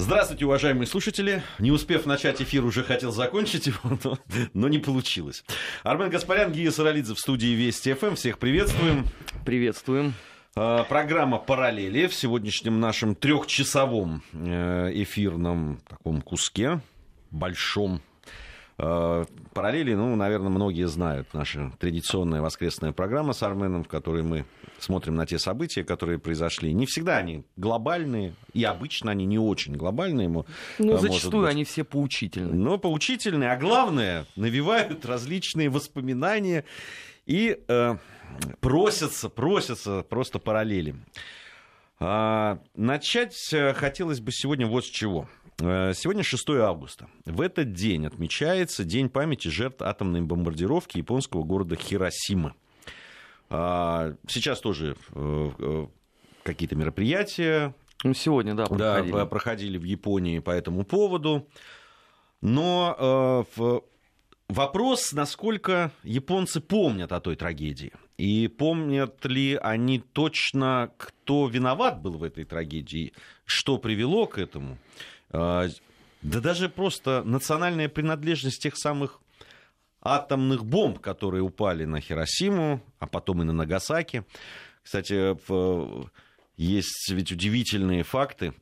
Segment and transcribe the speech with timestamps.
[0.00, 1.42] Здравствуйте, уважаемые слушатели.
[1.58, 4.18] Не успев начать эфир, уже хотел закончить его, но,
[4.54, 5.44] но не получилось.
[5.82, 8.14] Армен Гаспарян, Гия Саралидзе в студии Вести ФМ.
[8.14, 9.08] Всех приветствуем.
[9.44, 10.14] Приветствуем.
[10.54, 16.80] А, программа «Параллели» в сегодняшнем нашем трехчасовом э, эфирном таком куске,
[17.32, 18.00] большом,
[18.78, 21.34] параллели, ну, наверное, многие знают.
[21.34, 24.44] Наша традиционная воскресная программа с Арменом, в которой мы
[24.78, 26.72] смотрим на те события, которые произошли.
[26.72, 30.28] Не всегда они глобальные, и обычно они не очень глобальные.
[30.28, 30.44] Ну,
[30.78, 31.54] э, зачастую быть.
[31.54, 32.54] они все поучительные.
[32.54, 36.64] Но поучительные, а главное, навевают различные воспоминания
[37.26, 37.96] и э,
[38.60, 40.94] просятся, просятся просто параллели.
[42.00, 45.28] А, начать э, хотелось бы сегодня вот с чего.
[45.60, 47.08] Э, сегодня 6 августа.
[47.24, 52.54] В этот день отмечается День памяти жертв атомной бомбардировки японского города Хиросима.
[53.50, 55.86] Сейчас тоже э, э,
[56.42, 57.74] какие-то мероприятия.
[58.04, 59.12] Ну, сегодня, да, проходили.
[59.12, 61.48] Да, проходили в Японии по этому поводу.
[62.40, 63.44] Но
[64.48, 67.92] вопрос, насколько японцы помнят о той трагедии.
[68.18, 73.12] И помнят ли они точно, кто виноват был в этой трагедии,
[73.44, 74.78] что привело к этому.
[75.30, 75.68] А,
[76.22, 79.20] да даже просто национальная принадлежность тех самых
[80.00, 84.24] атомных бомб, которые упали на Хиросиму, а потом и на Нагасаки.
[84.82, 85.36] Кстати,
[86.56, 88.54] есть ведь удивительные факты.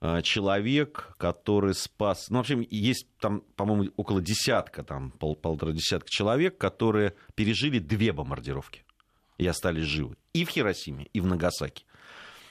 [0.00, 2.30] А, человек, который спас...
[2.30, 8.12] Ну, вообще, есть там, по-моему, около десятка, там, пол, полтора десятка человек, которые пережили две
[8.12, 8.84] бомбардировки
[9.38, 10.16] и остались живы.
[10.32, 11.84] И в Хиросиме, и в Нагасаки.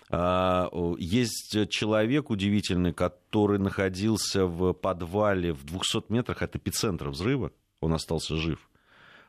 [0.09, 7.51] А, есть человек удивительный, который находился в подвале в 200 метрах от эпицентра взрыва.
[7.81, 8.69] Он остался жив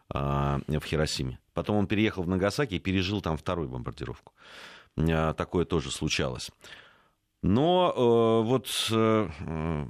[0.09, 1.39] а, в Хиросиме.
[1.55, 4.33] Потом он переехал в Нагасаки и пережил там вторую бомбардировку.
[4.97, 6.51] А, такое тоже случалось.
[7.43, 9.87] Но э, вот э,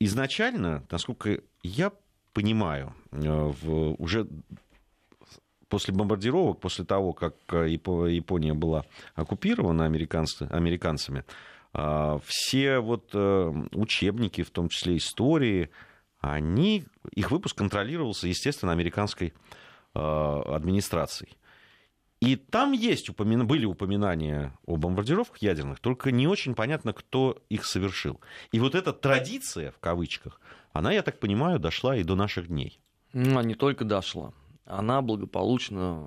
[0.00, 1.92] изначально, насколько я
[2.32, 3.52] понимаю, э,
[3.98, 4.26] уже
[5.74, 8.84] после бомбардировок, после того, как э, Япония была
[9.16, 11.24] оккупирована американцами,
[11.72, 15.70] а, все вот э, учебники, в том числе истории,
[16.20, 19.34] они, их выпуск контролировался, естественно, американской
[19.94, 21.36] э, администрацией.
[22.20, 23.44] И там есть упомина...
[23.44, 28.20] были упоминания о бомбардировках ядерных, только не очень понятно, кто их совершил.
[28.52, 30.40] И вот эта традиция, в кавычках,
[30.72, 32.78] она, я так понимаю, дошла и до наших дней.
[33.12, 34.32] Ну, а не только дошла
[34.64, 35.98] она благополучно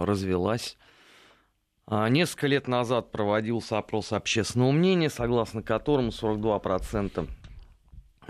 [0.00, 0.76] э, развелась.
[1.86, 7.28] А несколько лет назад проводился опрос общественного мнения, согласно которому 42%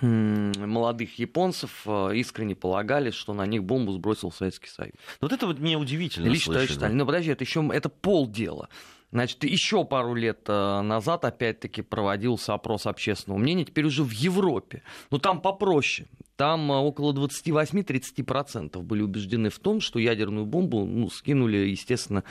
[0.01, 4.95] молодых японцев э, искренне полагали, что на них бомбу сбросил Советский Союз.
[5.21, 6.27] Вот это вот мне удивительно.
[6.27, 6.89] Или считают, что...
[6.89, 8.69] Ну, подожди, это еще это полдела.
[9.15, 14.83] Значит, еще пару лет э, назад, опять-таки, проводился опрос общественного мнения, теперь уже в Европе.
[15.13, 16.09] Но там попроще.
[16.35, 22.25] Там э, около 28-30% были убеждены в том, что ядерную бомбу ну, скинули, естественно,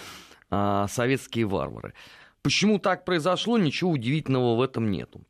[0.52, 1.94] э, советские варвары.
[2.42, 5.22] Почему так произошло, ничего удивительного в этом нету.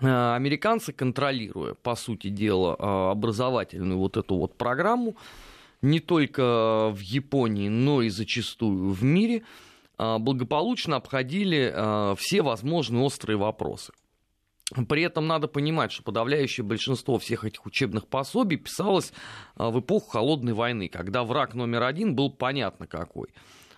[0.00, 5.16] Американцы, контролируя, по сути дела, образовательную вот эту вот программу,
[5.82, 9.42] не только в Японии, но и зачастую в мире–
[9.98, 13.92] благополучно обходили а, все возможные острые вопросы.
[14.88, 19.12] При этом надо понимать, что подавляющее большинство всех этих учебных пособий писалось
[19.54, 23.28] а, в эпоху Холодной войны, когда враг номер один был понятно какой.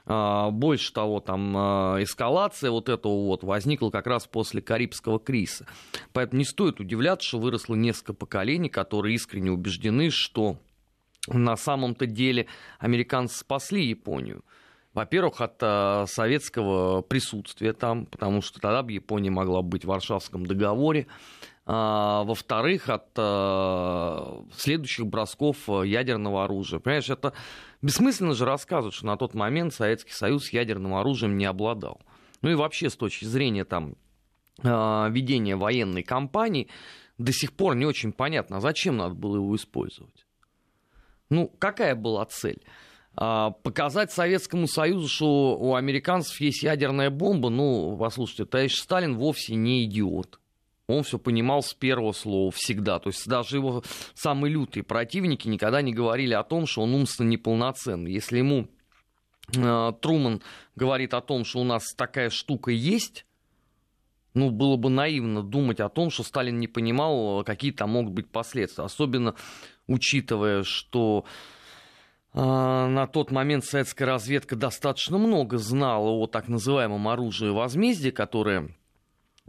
[0.06, 1.54] Больше того, там
[2.02, 5.66] эскалация вот этого вот возникла как раз после Карибского кризиса.
[6.14, 10.56] Поэтому не стоит удивляться, что выросло несколько поколений, которые искренне убеждены, что
[11.26, 12.46] на самом-то деле
[12.78, 14.42] американцы спасли Японию.
[14.98, 20.44] Во-первых, от э, советского присутствия там, потому что тогда бы Япония могла быть в Варшавском
[20.44, 21.06] договоре.
[21.66, 26.80] А, во-вторых, от а, следующих бросков ядерного оружия.
[26.80, 27.32] Понимаешь, это
[27.80, 32.00] бессмысленно же рассказывать, что на тот момент Советский Союз ядерным оружием не обладал.
[32.42, 33.94] Ну и вообще с точки зрения там
[34.64, 36.70] а, ведения военной кампании
[37.18, 40.26] до сих пор не очень понятно, а зачем надо было его использовать.
[41.30, 42.60] Ну, какая была цель?
[43.20, 49.56] А, показать Советскому Союзу, что у американцев есть ядерная бомба, ну, послушайте, товарищ Сталин вовсе
[49.56, 50.38] не идиот.
[50.86, 53.00] Он все понимал с первого слова всегда.
[53.00, 53.82] То есть даже его
[54.14, 58.12] самые лютые противники никогда не говорили о том, что он умственно неполноценный.
[58.12, 58.68] Если ему
[59.52, 60.40] э, Труман
[60.76, 63.26] говорит о том, что у нас такая штука есть,
[64.32, 68.30] ну, было бы наивно думать о том, что Сталин не понимал, какие там могут быть
[68.30, 68.84] последствия.
[68.84, 69.34] Особенно
[69.88, 71.24] учитывая, что
[72.34, 78.68] на тот момент советская разведка достаточно много знала о так называемом оружии возмездия, которое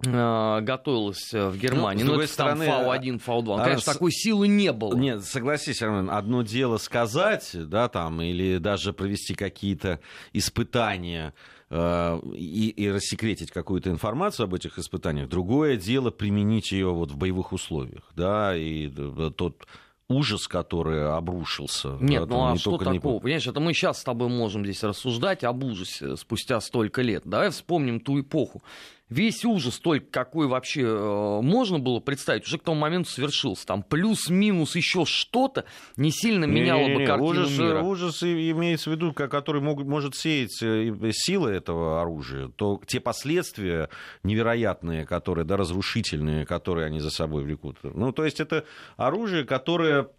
[0.05, 2.03] э, готовилась в Германии.
[2.03, 3.59] Ну, ну это стороны, там Фау-1, Фау-2.
[3.59, 3.93] А, Конечно, с...
[3.93, 4.95] такой силы не было.
[4.95, 9.99] Нет, согласись, Армен, одно дело сказать, да, там, или даже провести какие-то
[10.31, 11.33] испытания
[11.69, 15.27] э, и, и рассекретить какую-то информацию об этих испытаниях.
[15.29, 19.67] Другое дело применить ее вот в боевых условиях, да, и тот
[20.09, 21.97] ужас, который обрушился.
[22.01, 22.93] Нет, да, ну а не что такого?
[22.93, 23.19] Не...
[23.19, 27.23] Понимаешь, это мы сейчас с тобой можем здесь рассуждать об ужасе спустя столько лет.
[27.25, 28.63] Давай вспомним ту эпоху
[29.09, 33.65] весь ужас только какой вообще э, можно было представить, уже к тому моменту свершился.
[33.65, 35.65] Там плюс-минус еще что-то
[35.97, 37.81] не сильно меняло не, не, не, бы картину ужас, мира.
[37.81, 43.89] Ужас имеется в виду, который мог, может сеять э, силы этого оружия, то те последствия
[44.23, 47.77] невероятные, которые, да, разрушительные, которые они за собой влекут.
[47.83, 48.65] Ну, то есть это
[48.97, 50.09] оружие, которое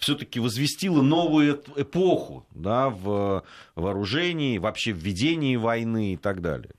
[0.00, 3.44] все-таки возвестило новую эпоху да, в
[3.74, 6.70] вооружении, вообще в ведении войны и так далее.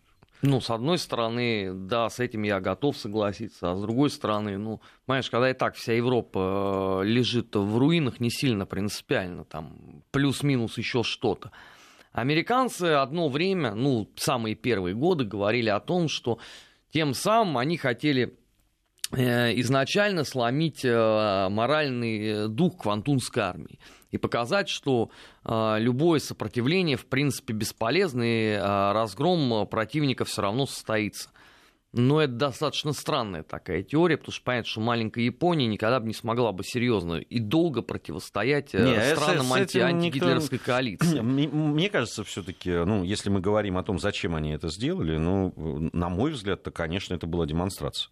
[0.43, 4.81] Ну, с одной стороны, да, с этим я готов согласиться, а с другой стороны, ну,
[5.05, 10.79] понимаешь, когда и так вся Европа э, лежит в руинах, не сильно принципиально, там, плюс-минус
[10.79, 11.51] еще что-то.
[12.11, 16.39] Американцы одно время, ну, самые первые годы говорили о том, что
[16.91, 18.35] тем самым они хотели
[19.11, 23.79] э, изначально сломить э, моральный дух квантунской армии
[24.11, 25.09] и показать, что
[25.43, 31.29] э, любое сопротивление, в принципе, бесполезно, и э, разгром противника все равно состоится.
[31.93, 36.13] Но это достаточно странная такая теория, потому что понятно, что маленькая Япония никогда бы не
[36.13, 40.71] смогла бы серьезно и долго противостоять э, не, странам анти- антигитлеровской никто...
[40.71, 41.19] коалиции.
[41.21, 45.53] Мне кажется, все-таки, ну, если мы говорим о том, зачем они это сделали, ну,
[45.91, 48.09] на мой взгляд, то, конечно, это была демонстрация.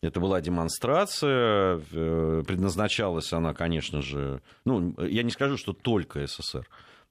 [0.00, 6.68] Это была демонстрация, э, предназначалась она, конечно же, ну, я не скажу, что только СССР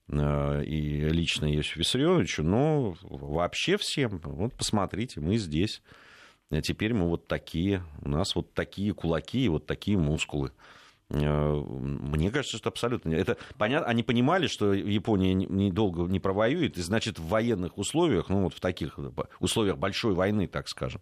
[0.07, 4.21] э, и лично Иосифу Виссарионовичу, но вообще всем.
[4.23, 5.81] Вот посмотрите, мы здесь.
[6.49, 10.53] А теперь мы вот такие, у нас вот такие кулаки и вот такие мускулы.
[11.09, 13.13] Э, мне кажется, что абсолютно...
[13.13, 18.43] Это понятно, они понимали, что Япония недолго не провоюет, и значит в военных условиях, ну
[18.43, 18.97] вот в таких
[19.41, 21.01] условиях большой войны, так скажем,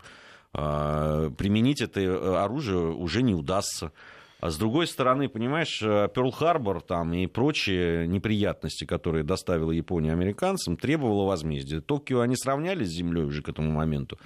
[0.55, 3.91] применить это э, оружие уже не удастся.
[4.39, 11.25] А с другой стороны, понимаешь, Перл-Харбор там и прочие неприятности, которые доставила Япония американцам, требовало
[11.25, 11.81] возмездия.
[11.81, 14.19] Токио они сравнялись с землей уже к этому моменту.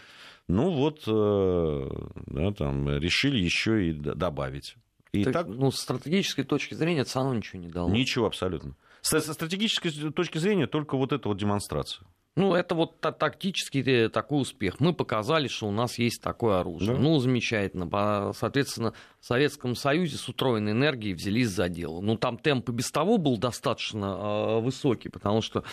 [0.47, 1.89] Ну вот, э,
[2.25, 4.75] да, там, решили еще и добавить.
[5.11, 5.47] И так, так...
[5.47, 7.89] Ну, с стратегической точки зрения это все ничего не дало.
[7.89, 8.75] Ничего абсолютно.
[9.01, 12.05] С стратегической точки зрения только вот эта вот демонстрация.
[12.39, 14.79] Ну, это вот тактический э, такой успех.
[14.79, 16.93] Мы показали, что у нас есть такое оружие.
[16.93, 16.97] Да.
[16.97, 18.31] Ну, замечательно.
[18.31, 21.99] Соответственно, в Советском Союзе с утроенной энергией взялись за дело.
[21.99, 25.65] Ну, там темп и без того был достаточно э, высокий, потому что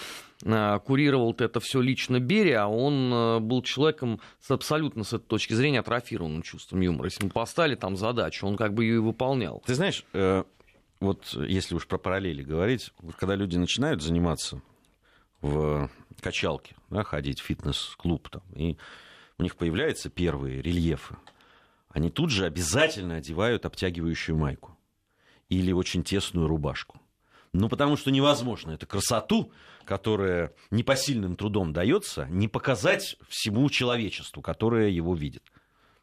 [0.42, 5.26] э, курировал это все лично Берия, а он э, был человеком с абсолютно, с этой
[5.26, 7.06] точки зрения, атрофированным чувством юмора.
[7.06, 9.62] Если мы поставили там задачу, он как бы ее и выполнял.
[9.66, 10.42] Ты знаешь, э,
[10.98, 14.60] вот если уж про параллели говорить, когда люди начинают заниматься
[15.42, 15.88] в
[16.22, 18.76] качалке, да, ходить в фитнес-клуб, там, и
[19.38, 21.16] у них появляются первые рельефы,
[21.88, 24.76] они тут же обязательно одевают обтягивающую майку
[25.48, 27.00] или очень тесную рубашку.
[27.52, 28.72] Ну, потому что невозможно.
[28.72, 29.50] Эту красоту,
[29.86, 35.42] которая непосильным трудом дается, не показать всему человечеству, которое его видит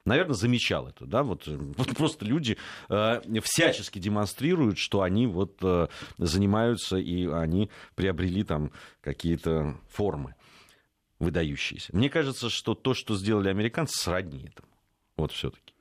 [0.06, 2.58] наверное, замечал это, да, вот, вот просто люди
[2.90, 5.88] э, всячески демонстрируют, что они вот э,
[6.18, 10.36] занимаются и они приобрели там какие-то формы
[11.20, 11.96] выдающиеся.
[11.96, 14.68] Мне кажется, что то, что сделали американцы, сродни этому.
[15.16, 15.74] Вот все-таки.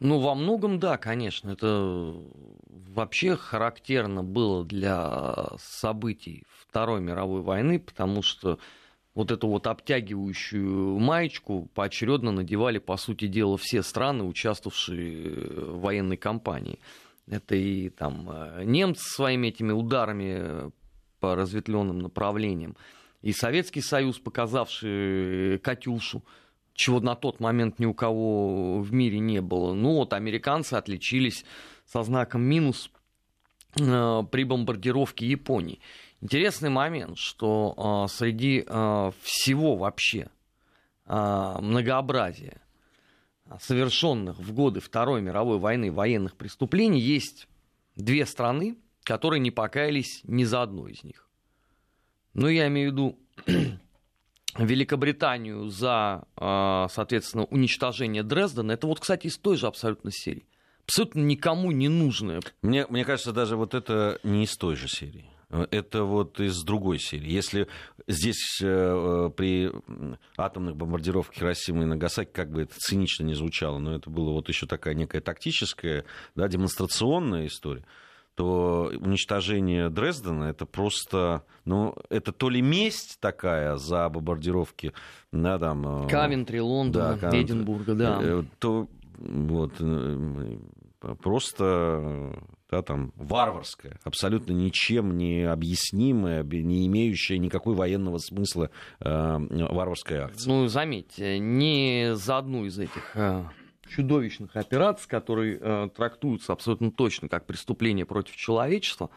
[0.00, 1.50] Ну, во многом, да, конечно.
[1.50, 2.14] Это
[2.68, 8.58] вообще характерно было для событий Второй мировой войны, потому что
[9.18, 16.16] вот эту вот обтягивающую маечку поочередно надевали, по сути дела, все страны, участвовавшие в военной
[16.16, 16.78] кампании.
[17.26, 20.70] Это и там э, немцы своими этими ударами
[21.18, 22.76] по разветвленным направлениям,
[23.20, 26.22] и Советский Союз, показавший «Катюшу»,
[26.74, 29.74] чего на тот момент ни у кого в мире не было.
[29.74, 31.44] Ну вот американцы отличились
[31.86, 32.92] со знаком минус
[33.80, 35.80] э, при бомбардировке Японии.
[36.20, 40.28] Интересный момент, что э, среди э, всего вообще
[41.06, 42.60] э, многообразия
[43.60, 47.48] совершенных в годы Второй мировой войны военных преступлений есть
[47.94, 51.28] две страны, которые не покаялись ни за одну из них.
[52.34, 53.18] Ну, я имею в виду
[54.58, 58.72] Великобританию за, соответственно, уничтожение Дрездена.
[58.72, 60.46] Это вот, кстати, из той же абсолютно серии.
[60.84, 62.42] Абсолютно никому не нужное.
[62.60, 65.30] Мне, мне кажется, даже вот это не из той же серии.
[65.50, 67.30] Это вот из другой серии.
[67.30, 67.68] Если
[68.06, 69.72] здесь э, при
[70.36, 74.48] атомных бомбардировках Хиросимы и Нагасаки, как бы это цинично не звучало, но это было вот
[74.48, 77.84] еще такая некая тактическая, да, демонстрационная история,
[78.34, 84.92] то уничтожение Дрездена это просто, ну, это то ли месть такая за бомбардировки,
[85.32, 86.06] да, там...
[86.08, 88.44] Кавентри, Лондона, да, Эдинбурга, да.
[88.58, 88.86] То
[89.18, 89.72] вот
[91.22, 92.38] просто
[92.70, 98.70] да, там, варварская, абсолютно ничем не объяснимая, не имеющая никакой военного смысла
[99.00, 100.52] э, варварская акция.
[100.52, 103.44] Ну, заметьте, ни за одну из этих э,
[103.88, 109.08] чудовищных операций, которые э, трактуются абсолютно точно как преступление против человечества,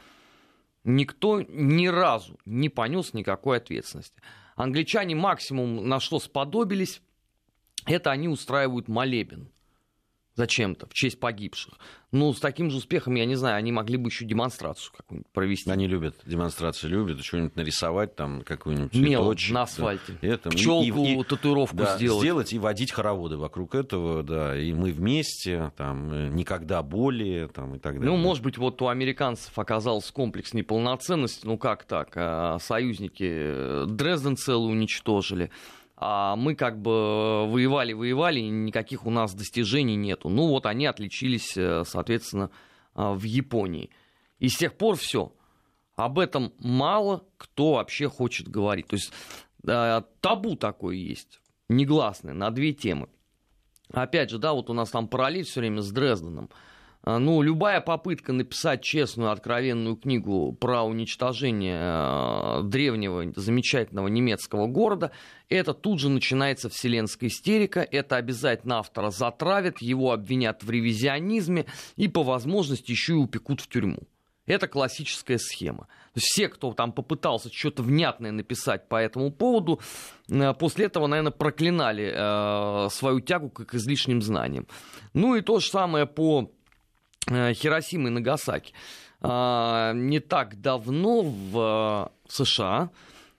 [0.86, 4.22] никто ни разу не понес никакой ответственности.
[4.56, 7.02] Англичане максимум на что сподобились,
[7.86, 9.50] это они устраивают молебен
[10.42, 11.76] зачем-то, в честь погибших.
[12.12, 15.70] Ну, с таким же успехом, я не знаю, они могли бы еще демонстрацию какую-нибудь провести.
[15.70, 20.18] Они любят демонстрации, любят что-нибудь нарисовать, там, какую-нибудь Мел на асфальте.
[20.22, 22.22] Это, Пчелку, и, и, татуировку да, сделать.
[22.22, 27.76] Сделать и водить хороводы вокруг этого, да, и мы вместе, там, э, никогда более, там,
[27.76, 28.12] и так далее.
[28.12, 33.86] Ну, может быть, вот у американцев оказался комплекс неполноценности, ну, как так, а союзники э,
[33.88, 35.52] Дрезден целый уничтожили,
[36.04, 40.30] а мы как бы воевали, воевали, и никаких у нас достижений нету.
[40.30, 42.50] Ну вот они отличились, э, соответственно,
[42.96, 43.92] э, в Японии.
[44.40, 45.32] И с тех пор все.
[45.96, 48.88] Об этом мало кто вообще хочет говорить.
[48.88, 49.14] То есть
[50.22, 51.40] табу такое есть,
[51.70, 53.08] негласное, на две темы.
[53.94, 56.50] Опять же, да, вот у нас там параллель все время с Дрезденом.
[57.04, 65.12] А, ну, любая попытка написать честную, откровенную книгу про уничтожение а, древнего, замечательного немецкого города,
[65.50, 71.66] это тут же начинается вселенская истерика, это обязательно автора затравят, его обвинят в ревизионизме
[71.96, 74.04] и по возможности еще и упекут в тюрьму.
[74.46, 75.88] Это классическая схема.
[76.16, 79.80] Все, кто там попытался что-то внятное написать по этому поводу,
[80.30, 84.68] а, после этого, наверное, проклинали свою тягу к излишним знаниям.
[85.14, 86.52] Ну и то же самое по
[87.28, 88.74] Хиросимы и Нагасаки.
[89.22, 92.90] А, не так давно в США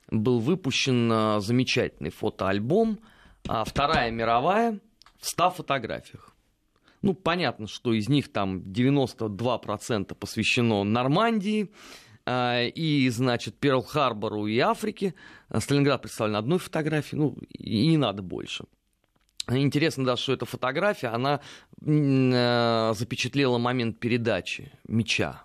[0.09, 2.99] был выпущен э, замечательный фотоальбом
[3.47, 4.79] а «Вторая мировая»
[5.19, 6.33] в 100 фотографиях.
[7.01, 11.69] Ну, понятно, что из них там 92% посвящено Нормандии,
[12.25, 15.13] э, и, значит, Перл-Харбору и Африке.
[15.57, 18.63] Сталинград представлен одной фотографией, ну, и не надо больше.
[19.49, 21.41] Интересно, да, что эта фотография, она
[21.81, 25.43] э, запечатлела момент передачи меча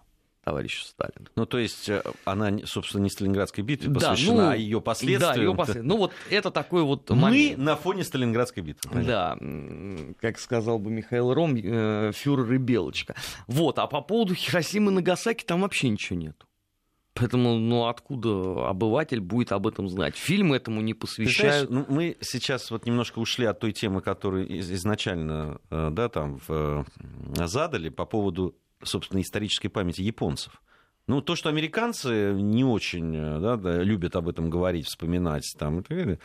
[0.49, 1.29] товарищу Сталину.
[1.37, 5.35] Ну, то есть э, она, собственно, не Сталинградской битве посвящена, да, ну, а ее последствиям.
[5.35, 5.87] Да, ее последствиям.
[5.87, 7.59] Ну, вот это такой вот момент.
[7.59, 8.91] Мы на фоне Сталинградской битвы.
[8.91, 9.37] Понятно.
[9.39, 13.15] Да, как сказал бы Михаил Ром, э, фюрер и Белочка.
[13.47, 16.48] Вот, а по поводу Хиросимы и Нагасаки там вообще ничего нет.
[17.19, 20.17] Поэтому, ну, откуда обыватель будет об этом знать?
[20.17, 21.69] Фильм этому не посвящают.
[21.69, 26.39] Знаешь, ну, мы сейчас вот немножко ушли от той темы, которую изначально, э, да, там,
[26.47, 26.85] в, э,
[27.47, 30.63] задали по поводу, собственно, исторической памяти японцев.
[31.07, 35.81] Ну, то, что американцы не очень э, да, да, любят об этом говорить, вспоминать, там,
[35.81, 36.19] и так далее,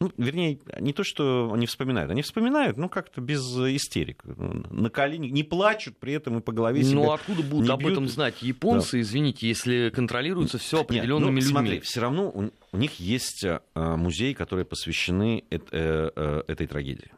[0.00, 4.22] ну, вернее, не то, что они вспоминают, они вспоминают, ну, как-то без истерик.
[4.24, 7.80] На колени, не плачут при этом и по голове ну, себя Ну, откуда будут об
[7.80, 7.92] бьют.
[7.92, 9.00] этом знать японцы, да.
[9.00, 11.68] извините, если контролируется все определенными Нет, ну, людьми?
[11.68, 17.10] Смотри, все равно у, у них есть а, музеи, которые посвящены э, э, этой трагедии.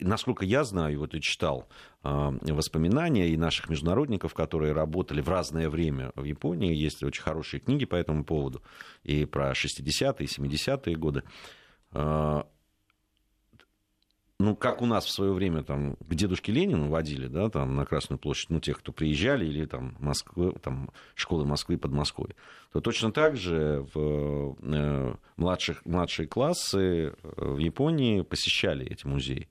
[0.00, 1.68] Насколько я знаю, вот и читал
[2.02, 7.60] а, воспоминания и наших международников, которые работали в разное время в Японии, есть очень хорошие
[7.60, 8.62] книги по этому поводу,
[9.02, 11.24] и про 60-е, 70-е годы.
[11.90, 12.46] А,
[14.38, 17.84] ну, как у нас в свое время там к дедушке Ленину водили, да, там на
[17.84, 22.34] Красную площадь, ну, тех, кто приезжали, или там, Москвы, там школы Москвы под Москвой,
[22.72, 29.48] то точно так же в э, младших, младшие классы в Японии посещали эти музеи.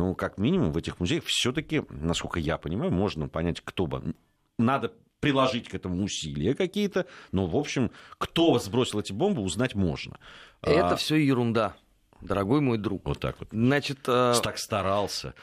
[0.00, 4.14] Ну, как минимум, в этих музеях все-таки, насколько я понимаю, можно понять, кто бы.
[4.56, 10.18] Надо приложить к этому усилия какие-то, но, в общем, кто сбросил эти бомбы, узнать можно.
[10.62, 10.96] Это а...
[10.96, 11.76] все ерунда.
[12.22, 13.06] Дорогой мой друг.
[13.06, 13.50] Вот так вот.
[13.52, 14.34] Значит, э...
[14.42, 15.34] так старался,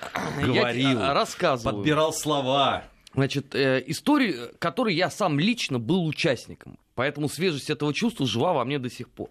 [0.41, 1.75] говорил, я рассказываю.
[1.75, 2.83] подбирал слова.
[3.13, 6.79] Значит, э, истории, которой я сам лично был участником.
[6.95, 9.29] Поэтому свежесть этого чувства жива во мне до сих пор.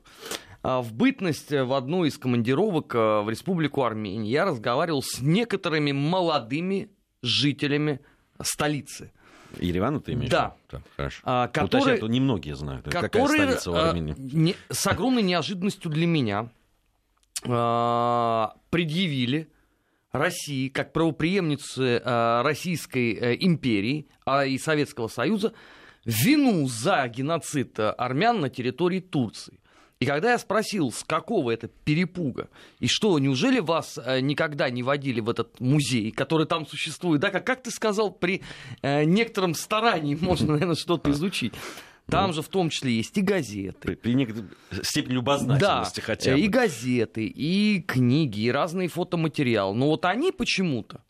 [0.67, 5.21] А, в бытность э, в одну из командировок э, в Республику Армения я разговаривал с
[5.21, 6.91] некоторыми молодыми
[7.23, 8.01] жителями
[8.43, 9.13] столицы.
[9.61, 10.29] Еревану ты имеешь?
[10.29, 10.57] Да.
[10.69, 11.21] Так, хорошо.
[11.23, 14.15] А, которые, ну, немногие знают, которые, какая столица в э, Армении.
[14.19, 16.51] Не, с огромной неожиданностью для меня
[17.45, 19.49] а, предъявили
[20.11, 25.53] России, как правоприемницы а, Российской а, империи а, и Советского Союза,
[26.05, 29.61] вину за геноцид армян на территории Турции.
[29.99, 32.51] И когда я спросил, с какого это перепуга,
[32.81, 37.31] и что, неужели вас э, никогда не водили в этот музей, который там существует, да,
[37.31, 38.43] как, как ты сказал, при
[38.83, 41.55] э, некотором старании можно, наверное, что-то изучить.
[42.11, 43.79] Там же в том числе есть и газеты.
[43.81, 44.51] При, при некоторой
[44.83, 46.41] степени любознательности да, хотя бы.
[46.41, 49.75] и газеты, и книги, и разные фотоматериалы.
[49.75, 51.03] Но вот они почему-то,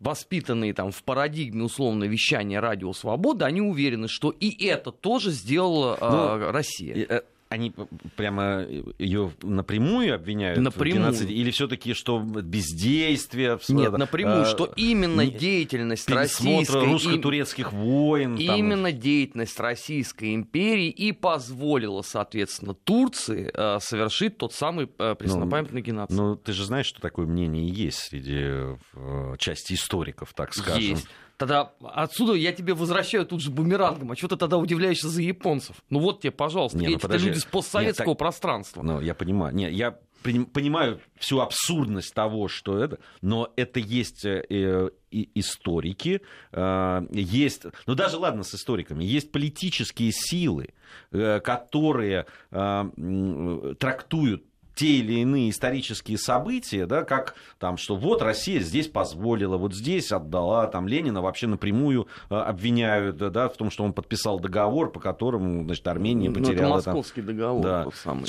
[0.00, 5.96] воспитанные там в парадигме условно вещания радио Свобода, они уверены, что и это тоже сделала
[6.00, 7.22] э, ну, Россия.
[7.54, 7.72] Э, они
[8.16, 8.66] прямо
[8.98, 11.02] ее напрямую обвиняют напрямую.
[11.02, 11.34] в геноциде?
[11.34, 13.58] Или все-таки что бездействие?
[13.68, 16.84] Нет, напрямую, а, что именно деятельность российской...
[16.84, 18.36] русско-турецких войн.
[18.36, 19.00] Именно там...
[19.00, 26.16] деятельность Российской империи и позволила, соответственно, Турции э, совершить тот самый э, преснопамятный ну, геноцид.
[26.16, 30.82] Ну, ты же знаешь, что такое мнение есть среди э, части историков, так скажем.
[30.82, 31.06] Есть.
[31.36, 34.12] Тогда отсюда я тебе возвращаю тут же бумерангом.
[34.12, 35.76] А что ты тогда удивляешься за японцев?
[35.90, 38.18] Ну вот тебе, пожалуйста, не, ну, это люди с постсоветского Нет, так...
[38.18, 38.82] пространства.
[38.82, 39.54] Ну, я понимаю.
[39.54, 47.06] Нет, я понимаю всю абсурдность того, что это, но это есть э, э историки, э,
[47.12, 50.70] есть, ну даже ладно с историками, есть политические силы,
[51.12, 54.44] э, которые э, трактуют
[54.74, 60.12] те или иные исторические события, да, как там, что вот Россия здесь позволила, вот здесь
[60.12, 65.00] отдала, там Ленина вообще напрямую э, обвиняют да, в том, что он подписал договор, по
[65.00, 66.74] которому значит, Армения потеряла...
[66.74, 67.62] Ну, это московский там, договор.
[67.62, 68.26] Да, самый.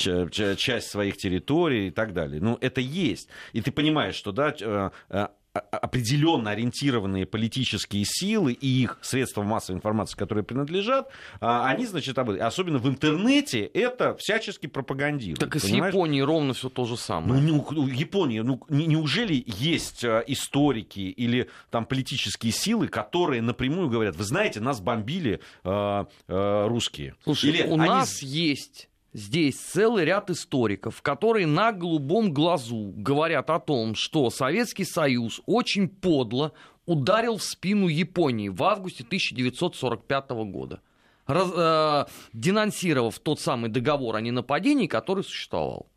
[0.56, 2.42] часть своих территорий и так далее.
[2.42, 3.30] Ну, это есть.
[3.54, 9.77] И ты понимаешь, что да, э, э, определенно ориентированные политические силы и их средства массовой
[9.77, 11.09] информации, которые принадлежат,
[11.39, 15.39] а, они, значит, особенно в интернете, это всячески пропагандируют.
[15.39, 17.41] Так и с Японией ровно все то же самое.
[17.41, 24.15] Ну, ну Япония, ну, неужели есть а, историки или там политические силы, которые напрямую говорят,
[24.15, 27.15] вы знаете, нас бомбили э, э, русские.
[27.24, 27.88] Слушай, или у они...
[27.88, 34.84] нас есть здесь целый ряд историков, которые на голубом глазу говорят о том, что Советский
[34.84, 36.51] Союз очень подло
[36.86, 40.81] ударил в спину Японии в августе 1945 года,
[41.25, 45.87] раз, э, денонсировав тот самый договор о ненападении, который существовал.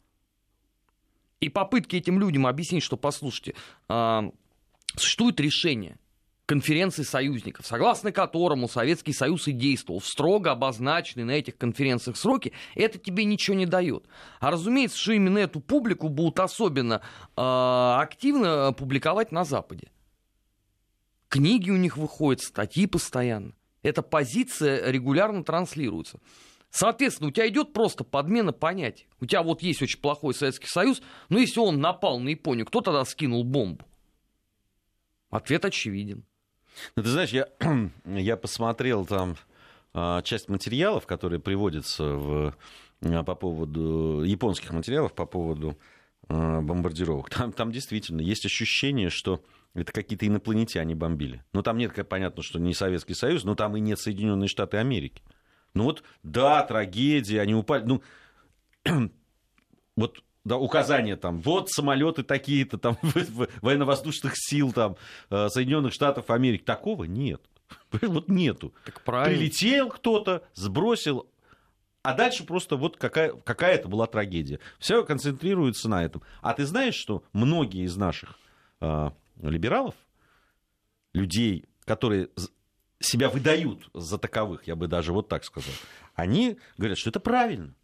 [1.41, 3.55] И попытки этим людям объяснить, что, послушайте,
[3.89, 4.31] э,
[4.97, 5.99] существует решение–
[6.49, 12.55] конференции союзников, согласно которому Советский Союз и действовал в строго обозначенные на этих конференциях сроки,
[12.75, 14.07] это тебе ничего не дает.
[14.41, 17.03] А разумеется, что именно эту публику будут особенно
[17.37, 19.91] э, активно публиковать на Западе.
[21.29, 23.53] Книги у них выходят, статьи постоянно.
[23.83, 26.19] Эта позиция регулярно транслируется.
[26.71, 29.07] Соответственно, у тебя идет просто подмена понятий.
[29.21, 32.81] У тебя вот есть очень плохой Советский Союз, но если он напал на Японию, кто
[32.81, 33.85] тогда скинул бомбу?
[35.29, 36.25] Ответ очевиден.
[36.97, 37.49] Ну, ты знаешь, я,
[38.05, 39.37] я посмотрел там
[39.95, 42.55] а, часть материалов, которые приводятся в,
[43.03, 45.79] а, по поводу японских материалов по поводу
[46.29, 47.31] а, бомбардировок.
[47.31, 49.43] Там, там действительно есть ощущение, что
[49.75, 51.43] это какие-то инопланетяне бомбили.
[51.53, 55.23] Ну, там нет, понятно, что не Советский Союз, но там и нет Соединенные Штаты Америки.
[55.75, 57.85] Ну вот, да, трагедия, они упали.
[57.85, 58.03] Ну,
[59.97, 62.99] вот да, указания там, вот самолеты такие-то там
[63.63, 64.97] военно-воздушных сил там
[65.31, 66.63] э, Соединенных Штатов Америки.
[66.65, 67.43] Такого нет.
[68.01, 68.73] Вот нету.
[68.87, 69.37] Так правильно.
[69.37, 71.29] Прилетел кто-то, сбросил,
[72.03, 74.61] а дальше просто вот какая, какая это была трагедия.
[74.79, 76.23] Все концентрируется на этом.
[76.41, 78.39] А ты знаешь, что многие из наших
[78.81, 79.11] э,
[79.43, 79.95] либералов,
[81.13, 82.31] людей, которые
[83.01, 85.75] себя выдают за таковых, я бы даже вот так сказал,
[86.15, 87.75] они говорят, что это правильно.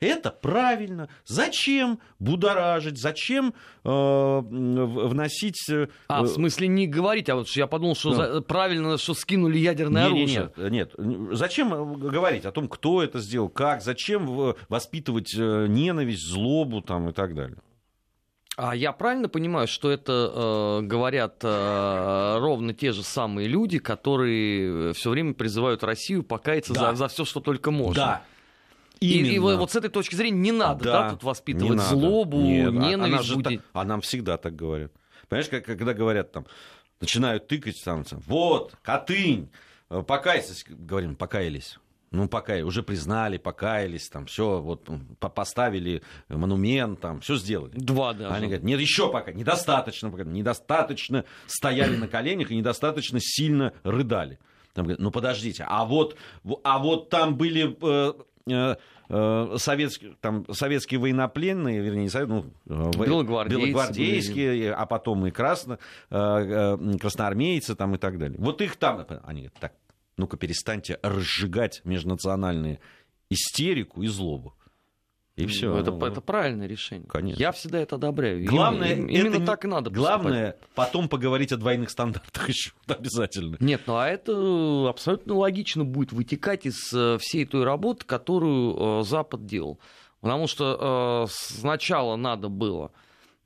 [0.00, 1.10] Это правильно.
[1.26, 2.98] Зачем будоражить?
[2.98, 3.52] Зачем
[3.84, 5.68] э, вносить...
[5.68, 8.32] Э, а, в смысле не говорить, а вот я подумал, что да.
[8.34, 10.52] за, правильно, что скинули ядерное не, оружие.
[10.56, 10.94] Нет, нет,
[11.32, 17.12] зачем говорить о том, кто это сделал, как, зачем воспитывать э, ненависть, злобу там, и
[17.12, 17.58] так далее?
[18.56, 20.32] А я правильно понимаю, что это
[20.82, 26.90] э, говорят э, ровно те же самые люди, которые все время призывают Россию покаяться да.
[26.90, 28.02] за, за все, что только можно?
[28.02, 28.22] Да.
[29.00, 29.26] Именно.
[29.26, 32.38] И, и вот с этой точки зрения не надо, да, да тут воспитывать не злобу,
[32.40, 33.30] Нет, а ненависть.
[33.30, 33.60] Она, будить.
[33.72, 34.92] а нам всегда так говорят.
[35.28, 36.46] Понимаешь, как, когда говорят там,
[37.00, 39.50] начинают тыкать там, вот, Катынь,
[39.88, 41.78] э, покайся, говорим, покаялись.
[42.12, 44.88] Ну, пока уже признали, покаялись, там, все, вот,
[45.20, 47.70] поставили монумент, там, все сделали.
[47.74, 48.34] Два даже.
[48.34, 54.40] Они говорят, нет, еще пока, недостаточно, пока, недостаточно стояли на коленях и недостаточно сильно рыдали.
[54.74, 56.16] Там говорят, ну, подождите, а вот,
[56.64, 58.12] а вот там были э,
[59.58, 67.74] советские, там, советские военнопленные, вернее, не ну, э, белогвардейцы, белогвардейские, а потом и красно, красноармейцы
[67.74, 68.38] там, и так далее.
[68.40, 69.72] Вот их там, они говорят, так,
[70.16, 72.80] ну-ка перестаньте разжигать межнациональные
[73.30, 74.54] истерику и злобу.
[75.36, 75.74] И все.
[75.76, 77.08] Это, ну, это правильное решение.
[77.08, 77.40] Конечно.
[77.40, 78.44] Я всегда это одобряю.
[78.44, 79.90] Главное, именно, именно это так и надо.
[79.90, 80.74] Главное поступать.
[80.74, 83.56] потом поговорить о двойных стандартах еще обязательно.
[83.60, 89.02] Нет, ну а это абсолютно логично будет вытекать из э, всей той работы, которую э,
[89.04, 89.80] Запад делал.
[90.20, 92.92] Потому что э, сначала надо было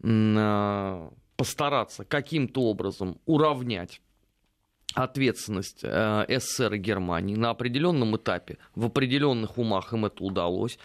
[0.03, 4.01] э, постараться каким-то образом уравнять
[4.94, 8.59] ответственность э, СССР и Германии на определенном этапе.
[8.75, 10.79] В определенных умах им это удалось.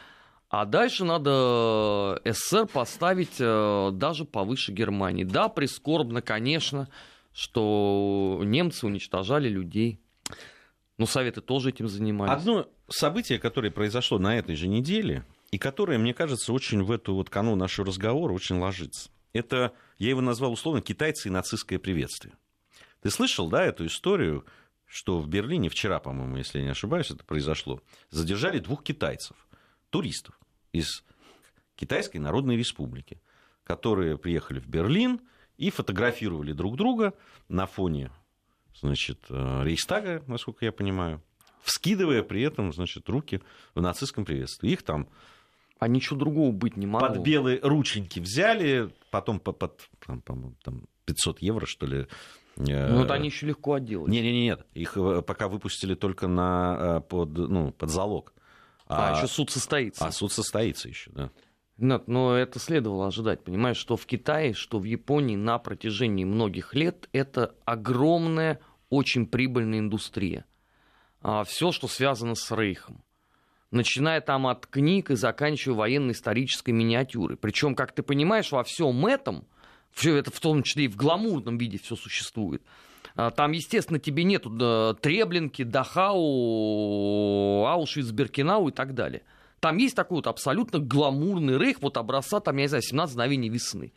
[0.50, 5.24] А дальше надо э, СССР поставить э, даже повыше Германии.
[5.24, 6.90] Да, прискорбно, конечно,
[7.34, 10.00] что немцы уничтожали людей.
[10.98, 12.34] Но Советы тоже этим занимались.
[12.34, 17.14] Одно событие, которое произошло на этой же неделе, и которое, мне кажется, очень в эту
[17.14, 19.12] вот кану нашего разговора очень ложится.
[19.34, 22.34] Это, я его назвал условно, китайцы и нацистское приветствие.
[23.02, 24.46] Ты слышал, да, эту историю,
[24.86, 29.38] что в Берлине вчера, по-моему, если я не ошибаюсь, это произошло, задержали двух китайцев,
[29.90, 30.40] туристов
[30.72, 31.04] из
[31.76, 33.22] Китайской Народной Республики,
[33.64, 35.22] которые приехали в Берлин
[35.58, 37.14] и фотографировали друг друга
[37.48, 38.12] на фоне
[38.76, 41.22] значит, э, Рейхстага, насколько я понимаю,
[41.62, 43.42] вскидывая при этом значит, руки
[43.76, 44.72] в нацистском приветствии.
[44.72, 45.10] Их там
[45.80, 47.08] а ничего другого быть не могло.
[47.08, 49.90] Под белые рученьки взяли, потом под, под
[50.26, 52.08] там, там, 500 евро, что ли.
[52.58, 54.12] Э, ну, это они еще легко отделали.
[54.12, 54.68] Нет, нет, нет.
[54.74, 58.34] Их э, пока выпустили только на, под, ну, под залог.
[58.90, 60.06] А, а еще суд состоится.
[60.06, 61.32] А суд состоится еще, да.
[61.78, 63.44] Нет, но это следовало ожидать.
[63.44, 69.80] Понимаешь, что в Китае, что в Японии на протяжении многих лет это огромная, очень прибыльная
[69.80, 70.46] индустрия.
[71.22, 73.04] А, Все, что связано с Рейхом.
[73.72, 77.38] Начиная там от книг и заканчивая военно-исторической миниатюрой.
[77.38, 79.48] Причем, как ты понимаешь, во всем этом,
[79.92, 82.64] все это в том числе и в гламурном виде все существует–
[83.36, 86.16] там, естественно, тебе нету Треблинки, Дахау,
[87.66, 89.24] Аушвиц, Беркинау и так далее.
[89.60, 93.50] Там есть такой вот абсолютно гламурный рейх, вот образца, там, я не знаю, 17 мгновений
[93.50, 93.92] весны.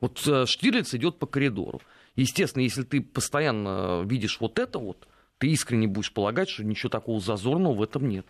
[0.00, 1.80] Вот э, Штирлиц идет по коридору.
[2.16, 5.08] Естественно, если ты постоянно видишь вот это вот,
[5.38, 8.26] ты искренне будешь полагать, что ничего такого зазорного в этом нет.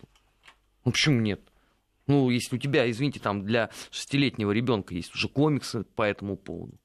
[0.84, 1.40] Ну почему нет?
[2.06, 6.78] Ну, если у тебя, извините, там для шестилетнего ребенка есть уже комиксы по этому поводу.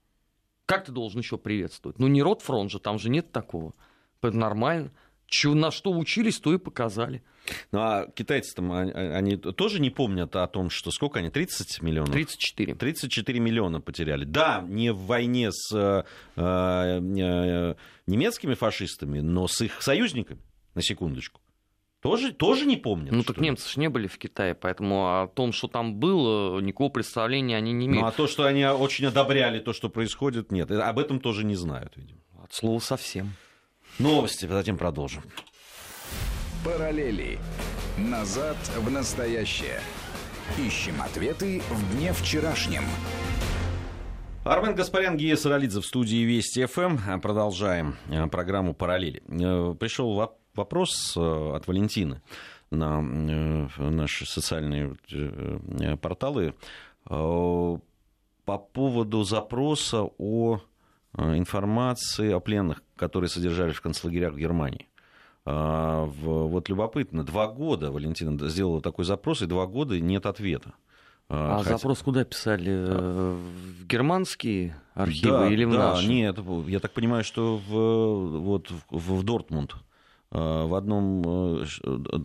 [0.72, 2.00] Как ты должен еще приветствовать?
[2.00, 3.74] Ну, не род фронт же, там же нет такого.
[4.22, 4.94] Это нормально.
[5.26, 7.24] Чего, на что учились, то и показали.
[7.74, 11.82] Ну, а китайцы там, они, они тоже не помнят о том, что сколько они, 30
[11.82, 12.12] миллионов?
[12.12, 12.76] 34.
[12.76, 14.24] 34 миллиона потеряли.
[14.24, 16.04] Да, не в войне с э,
[16.38, 17.76] э,
[18.08, 20.40] немецкими фашистами, но с их союзниками,
[20.74, 21.42] на секундочку.
[22.02, 23.12] Тоже, тоже не помнят.
[23.12, 23.44] Ну так ли?
[23.44, 27.74] немцы же не были в Китае, поэтому о том, что там было, никакого представления они
[27.74, 28.02] не имеют.
[28.02, 30.72] Ну а то, что они очень одобряли то, что происходит, нет.
[30.72, 32.20] Об этом тоже не знают, видимо.
[32.44, 33.34] От слова совсем.
[34.00, 35.22] Новости, затем продолжим.
[36.66, 37.38] Параллели.
[38.00, 39.80] Назад в настоящее.
[40.58, 42.84] Ищем ответы в дне вчерашнем.
[44.44, 47.20] Армен Гаспарян, Гия Саралидзе в студии Вести ФМ.
[47.22, 49.22] Продолжаем э, программу «Параллели».
[49.28, 52.22] Э, Пришел вопрос э, от Валентины
[52.70, 56.54] на э, наши социальные э, порталы
[57.04, 57.80] по
[58.46, 60.62] поводу запроса о
[61.18, 64.88] информации о пленных, которые содержались в концлагерях в Германии.
[65.46, 70.74] Вот любопытно, два года Валентина сделала такой запрос, и два года нет ответа.
[71.28, 71.78] А Хотя...
[71.78, 72.70] запрос куда писали?
[72.72, 76.08] В германские архивы да, или в да, наши?
[76.08, 76.38] Нет,
[76.68, 79.76] я так понимаю, что в, вот, в, в Дортмунд
[80.32, 81.66] в одном э,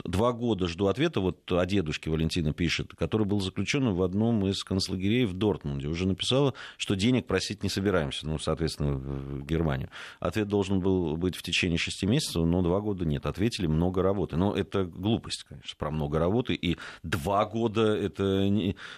[0.04, 4.62] два года жду ответа, вот о дедушке Валентина пишет, который был заключен в одном из
[4.62, 5.88] концлагерей в Дортмунде.
[5.88, 9.90] Уже написала, что денег просить не собираемся, ну, соответственно, в Германию.
[10.20, 13.26] Ответ должен был быть в течение шести месяцев, но два года нет.
[13.26, 14.36] Ответили много работы.
[14.36, 16.54] Но это глупость, конечно, про много работы.
[16.54, 18.48] И два года это,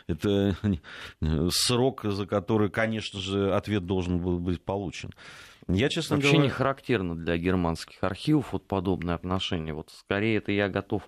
[0.06, 0.54] это
[1.50, 5.12] срок, за который, конечно же, ответ должен был быть получен.
[5.68, 6.44] Я, честно Вообще говоря...
[6.44, 9.74] не характерно для германских архивов вот подобное отношение.
[9.74, 11.06] Вот скорее это я готов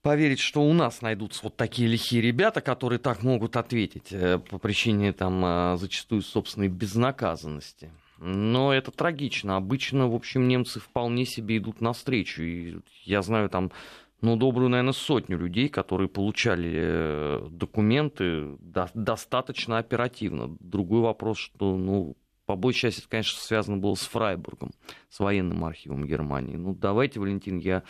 [0.00, 4.58] поверить, что у нас найдутся вот такие лихие ребята, которые так могут ответить э, по
[4.58, 7.90] причине там э, зачастую собственной безнаказанности.
[8.18, 9.56] Но это трагично.
[9.56, 12.42] Обычно, в общем, немцы вполне себе идут навстречу.
[12.42, 13.72] И я знаю там
[14.20, 18.56] ну, добрую, наверное, сотню людей, которые получали э, документы
[18.94, 20.56] достаточно оперативно.
[20.60, 24.72] Другой вопрос, что, ну, по большей части, это, конечно, связано было с Фрайбургом,
[25.08, 26.56] с военным архивом Германии.
[26.56, 27.82] Ну, давайте, Валентин, я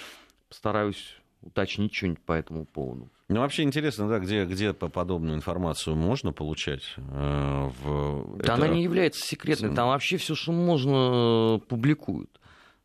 [0.48, 3.10] постараюсь уточнить что-нибудь по этому поводу.
[3.28, 6.82] Ну, вообще интересно, да, где, где подобную информацию можно получать?
[6.96, 8.36] Э, в...
[8.36, 8.54] Да это...
[8.54, 12.40] она не является секретной, там вообще все, что можно, публикуют.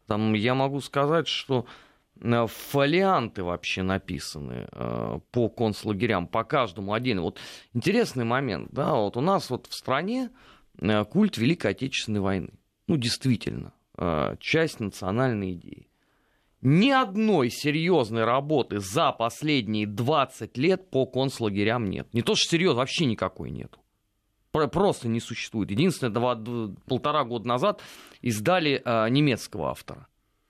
[0.07, 1.65] Там я могу сказать, что
[2.21, 7.23] э, фолианты вообще написаны э, по концлагерям, по каждому отдельно.
[7.23, 7.39] Вот
[7.73, 10.56] интересный момент, да, вот у нас вот в стране э,
[11.09, 12.53] культ Великой Отечественной войны.
[12.87, 13.73] Ну, действительно,
[14.39, 15.87] часть национальной идеи.
[16.61, 22.11] Ни одной серьезной работы за последние 20 лет по концлагерям нет.
[22.13, 23.79] Не то, что серьезно, вообще никакой нету.
[24.51, 25.69] Просто не существует.
[25.69, 26.35] Единственное, два,
[26.87, 27.81] полтора года назад
[28.21, 30.07] издали э, немецкого автора.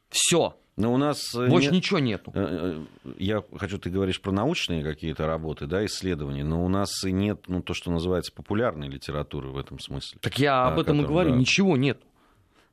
[0.09, 0.57] Все.
[0.77, 1.77] Но у нас э, больше не...
[1.77, 2.31] ничего нету.
[2.35, 7.03] Э, э, я хочу, ты говоришь про научные какие-то работы, да, исследования, но у нас
[7.03, 10.19] и нет, ну, то, что называется популярной литературы в этом смысле.
[10.21, 11.35] Так я об этом и говорю, да.
[11.35, 11.99] ничего нет.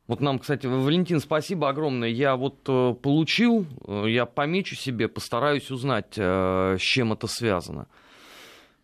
[0.07, 2.11] Вот нам, кстати, Валентин, спасибо огромное.
[2.11, 7.87] Я вот получил, я помечу себе, постараюсь узнать, с чем это связано.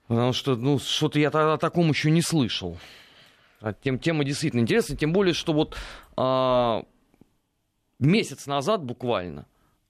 [0.09, 2.79] Потому что, ну, что-то я о таком еще не слышал.
[3.61, 5.77] А тем, тема действительно интересная, тем более, что вот
[6.17, 6.83] э,
[8.07, 9.47] месяц назад буквально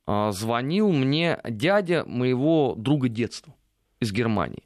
[0.07, 3.55] э, звонил мне дядя моего друга детства
[4.01, 4.65] из Германии.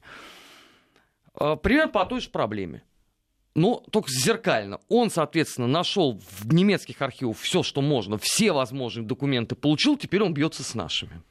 [1.38, 2.82] Э, примерно по той же проблеме
[3.54, 4.80] но ну, только зеркально.
[4.88, 10.34] Он, соответственно, нашел в немецких архивах все, что можно, все возможные документы получил, теперь он
[10.34, 11.22] бьется с нашими.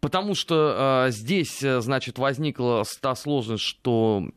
[0.00, 4.28] Потому что э, здесь, значит, возникла та сложность, что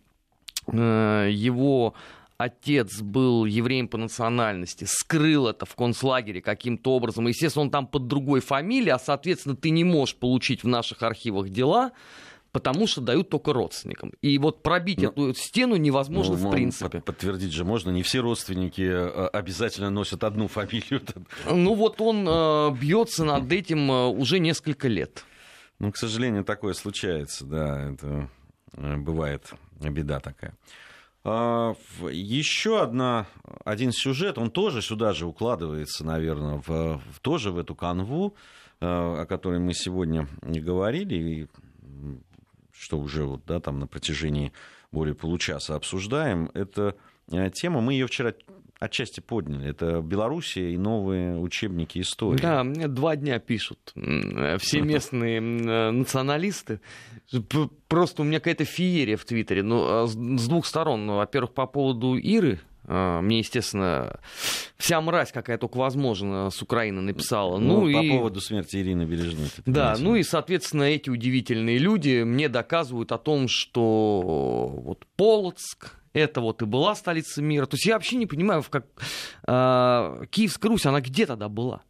[0.68, 1.96] э, его
[2.40, 7.28] отец был евреем по национальности, скрыл это в концлагере каким-то образом.
[7.28, 11.50] Естественно, он там под другой фамилией, а, соответственно, ты не можешь получить в наших архивах
[11.50, 11.92] дела
[12.52, 14.12] потому что дают только родственникам.
[14.24, 17.00] И вот пробить ну, эту стену невозможно ну, в принципе.
[17.00, 21.04] Подтвердить же можно, не все родственники э, обязательно носят одну фамилию.
[21.46, 25.26] Ну вот он э, бьется над этим э, уже несколько лет.
[25.78, 28.32] Ну, к сожалению, такое случается, да, это
[28.74, 30.56] бывает беда такая.
[31.24, 31.76] А,
[32.12, 33.28] еще одна,
[33.66, 38.36] один сюжет, он тоже сюда же укладывается, наверное, в, в тоже в эту канву,
[38.80, 41.48] о которой мы сегодня не говорили, и
[42.72, 44.54] что уже вот, да, там на протяжении
[44.92, 46.96] более получаса обсуждаем, это
[47.32, 48.34] э, тема, мы ее вчера
[48.80, 49.70] отчасти подняли.
[49.70, 52.42] Это Белоруссия и новые учебники истории.
[52.42, 53.94] Да, мне два дня пишут
[54.60, 56.80] все местные националисты.
[57.88, 59.64] Просто у меня какая-то феерия в Твиттере.
[59.64, 61.06] Ну, а с двух сторон.
[61.06, 62.60] Ну, во-первых, по поводу Иры,
[62.92, 64.20] а, мне, естественно,
[64.78, 67.60] вся мразь, какая только возможно, с Украины написала.
[67.60, 68.10] Ну, ну по и...
[68.10, 69.50] поводу смерти Ирины Бережной.
[69.68, 76.42] Да, ну и, соответственно, эти удивительные люди мне доказывают о том, что вот Полоцк, это
[76.42, 77.66] вот и была столица мира.
[77.66, 78.86] То есть я вообще не понимаю, как
[79.48, 81.84] э, Киевская Русь, она где тогда была?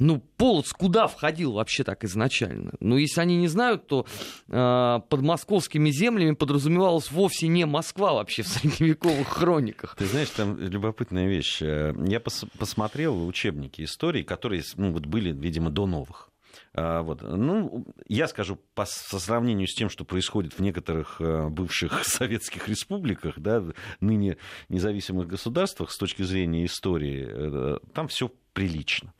[0.00, 2.72] Ну, Полоцк куда входил вообще так изначально?
[2.80, 4.06] Ну, если они не знают, то
[4.48, 9.94] э, под московскими землями подразумевалась вовсе не Москва вообще в средневековых хрониках.
[9.96, 11.60] Ты знаешь, там любопытная вещь.
[11.62, 16.30] Я пос посмотрел учебники истории, которые ну, вот были, видимо, до новых.
[16.76, 17.22] А, вот.
[17.22, 22.68] Ну, я скажу, по, со сравнению с тем, что происходит в некоторых э, бывших советских
[22.68, 23.64] республиках, да,
[24.00, 29.14] ныне независимых государствах, с точки зрения истории, э, там все прилично.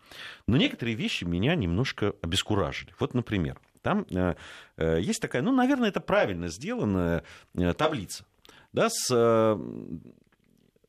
[0.49, 2.93] Но некоторые вещи меня немножко обескуражили.
[2.99, 4.35] Вот, например, там э,
[5.01, 7.23] есть такая, ну, наверное, это правильно сделанная
[7.77, 8.25] таблица.
[8.73, 9.57] Да, с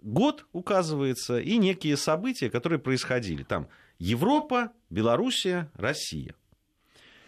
[0.01, 3.43] год указывается и некие события, которые происходили.
[3.43, 3.67] Там
[3.99, 6.33] Европа, Белоруссия, Россия.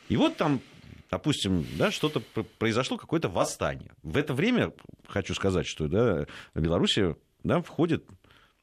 [0.10, 0.62] И вот там
[1.10, 2.22] допустим, да, что-то
[2.60, 3.92] произошло, какое-то восстание.
[4.04, 4.74] В это время,
[5.08, 8.06] хочу сказать, что да, Белоруссия да, входит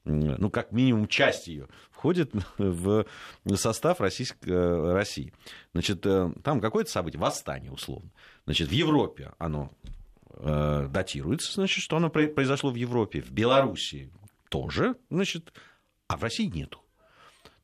[0.05, 3.05] ну, как минимум часть ее, входит в
[3.55, 5.33] состав Российской, э, России.
[5.73, 8.11] Значит, э, там какое-то событие, восстание условно.
[8.45, 9.71] Значит, в Европе оно
[10.29, 14.11] э, датируется, значит, что оно произошло в Европе, в Белоруссии
[14.49, 15.51] тоже, значит,
[16.07, 16.84] а в России нету.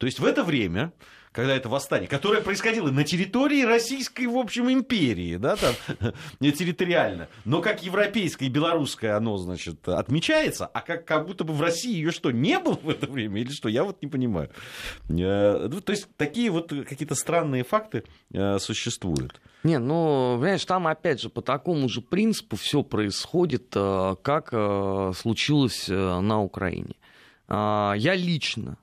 [0.02, 0.94] То есть в это время
[1.32, 5.76] когда это восстание, которое происходило на территории Российской, в общем, империи, да, там,
[6.40, 11.54] не территориально, но как европейское и белорусское оно, значит, отмечается, а как, как будто бы
[11.54, 14.50] в России ее что, не было в это время или что, я вот не понимаю.
[15.08, 19.40] Э, ну, то есть такие вот какие-то странные факты э, существуют.
[19.64, 24.50] Не, ну, понимаешь, там опять же по такому же принципу все происходит, э, как
[25.16, 26.96] случилось на Украине.
[27.48, 28.78] Я лично,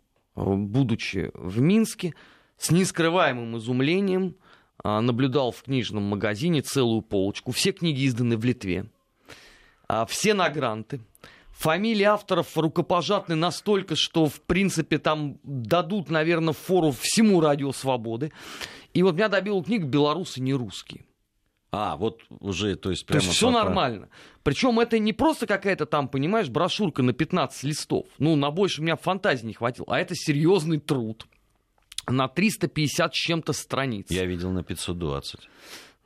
[0.44, 2.14] будучи в Минске,
[2.56, 4.36] с нескрываемым изумлением
[4.82, 7.52] а, наблюдал в книжном магазине целую полочку.
[7.52, 8.86] Все книги изданы в Литве.
[9.88, 11.00] А, все на гранты.
[11.50, 18.30] Фамилии авторов рукопожатны настолько, что, в принципе, там дадут, наверное, фору всему радио свободы.
[18.94, 21.04] И вот меня добила книга «Белорусы не русские».
[21.70, 23.20] А, вот уже, то есть прямо...
[23.20, 24.08] То есть все нормально.
[24.42, 28.06] Причем это не просто какая-то там, понимаешь, брошюрка на 15 листов.
[28.18, 29.86] Ну, на больше у меня фантазии не хватило.
[29.90, 31.26] А это серьезный труд
[32.06, 34.06] на 350 с чем-то страниц.
[34.10, 35.40] Я видел на 520.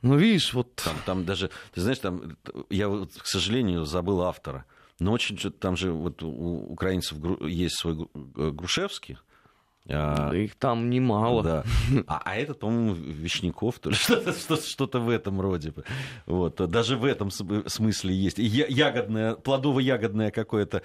[0.01, 0.75] Ну, видишь, вот...
[0.75, 2.37] Там, там даже, ты знаешь, там,
[2.69, 4.65] я, к сожалению, забыл автора.
[4.99, 9.17] Но очень там же вот у украинцев есть свой Грушевский,
[9.89, 11.43] а, их там немало.
[11.43, 11.63] Да.
[12.07, 15.73] А, а этот, по-моему, Вишняков, то ли что-то, что-то, в этом роде.
[16.25, 16.55] Вот.
[16.69, 18.37] Даже в этом смысле есть.
[18.37, 20.83] ягодное, плодово-ягодное какое-то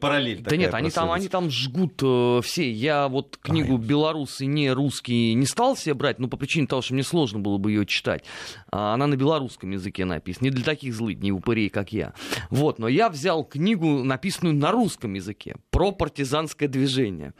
[0.00, 0.42] параллель.
[0.42, 2.70] Да нет, они там, они там жгут э, все.
[2.70, 3.80] Я вот книгу Ай.
[3.80, 7.58] «Белорусы не русские» не стал себе брать, ну, по причине того, что мне сложно было
[7.58, 8.24] бы ее читать.
[8.70, 10.44] А она на белорусском языке написана.
[10.46, 12.14] Не для таких злыдней упырей, как я.
[12.50, 12.78] Вот.
[12.78, 17.32] Но я взял книгу, написанную на русском языке, про партизанское движение.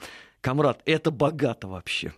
[0.47, 2.13] Камрад, это богато вообще.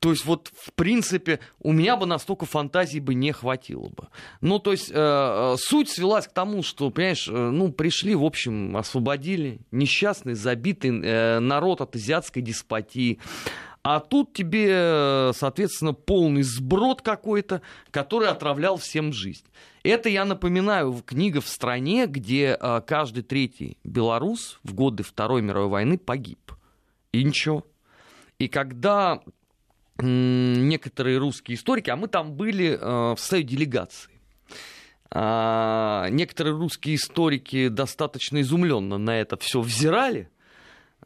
[0.00, 4.08] То есть вот, в принципе, у меня бы настолько фантазии бы не хватило бы.
[4.40, 8.24] Ну, то есть, э, э, суть свелась к тому, что, понимаешь, э, ну, пришли, в
[8.24, 13.20] общем, освободили несчастный, забитый э, народ от азиатской деспотии.
[13.84, 17.62] А тут тебе, э, соответственно, полный сброд какой-то,
[17.92, 19.44] который отравлял всем жизнь.
[19.84, 25.68] Это, я напоминаю, книга в стране, где э, каждый третий белорус в годы Второй мировой
[25.68, 26.40] войны погиб
[27.20, 27.66] и ничего.
[28.38, 29.20] И когда
[29.98, 34.10] некоторые русские историки, а мы там были э, в составе делегации,
[35.10, 40.28] а, некоторые русские историки достаточно изумленно на это все взирали,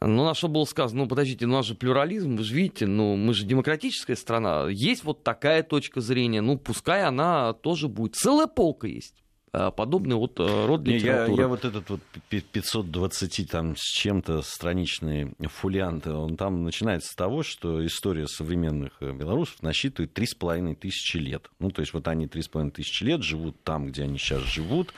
[0.00, 2.86] но на что было сказано, ну, подождите, ну, у нас же плюрализм, вы же видите,
[2.86, 8.16] ну, мы же демократическая страна, есть вот такая точка зрения, ну, пускай она тоже будет.
[8.16, 9.22] Целая полка есть.
[9.52, 11.36] Э, подобный вот э, род литературы.
[11.36, 17.14] Я, я вот этот вот 520 там с чем-то страничный фулиант, он там начинается с
[17.14, 21.50] того, что история современных э, белорусов насчитывает 3,5 тысячи лет.
[21.58, 24.92] Ну, то есть вот они 3,5 тысячи лет живут там, где они сейчас живут,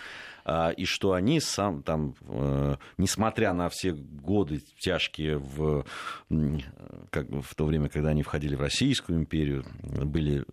[0.45, 2.15] а, и что они сам там,
[2.97, 5.85] несмотря на все годы тяжкие в,
[7.11, 10.45] как, в то время, когда они входили в Российскую империю, были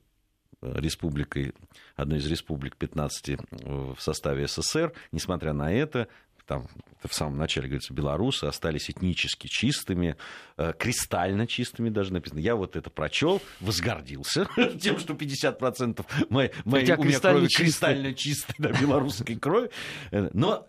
[0.62, 1.54] республикой,
[1.96, 4.94] одной из республик 15 в составе СССР.
[5.12, 6.08] Несмотря на это,
[6.48, 6.68] там
[7.04, 10.16] в самом начале говорится, белорусы остались этнически чистыми,
[10.58, 12.40] э, кристально чистыми даже написано.
[12.40, 14.48] Я вот это прочел, возгордился
[14.82, 19.70] тем, что 50% моей, моей у меня крови кристально чистой, да, белорусской крови.
[20.12, 20.68] Э, но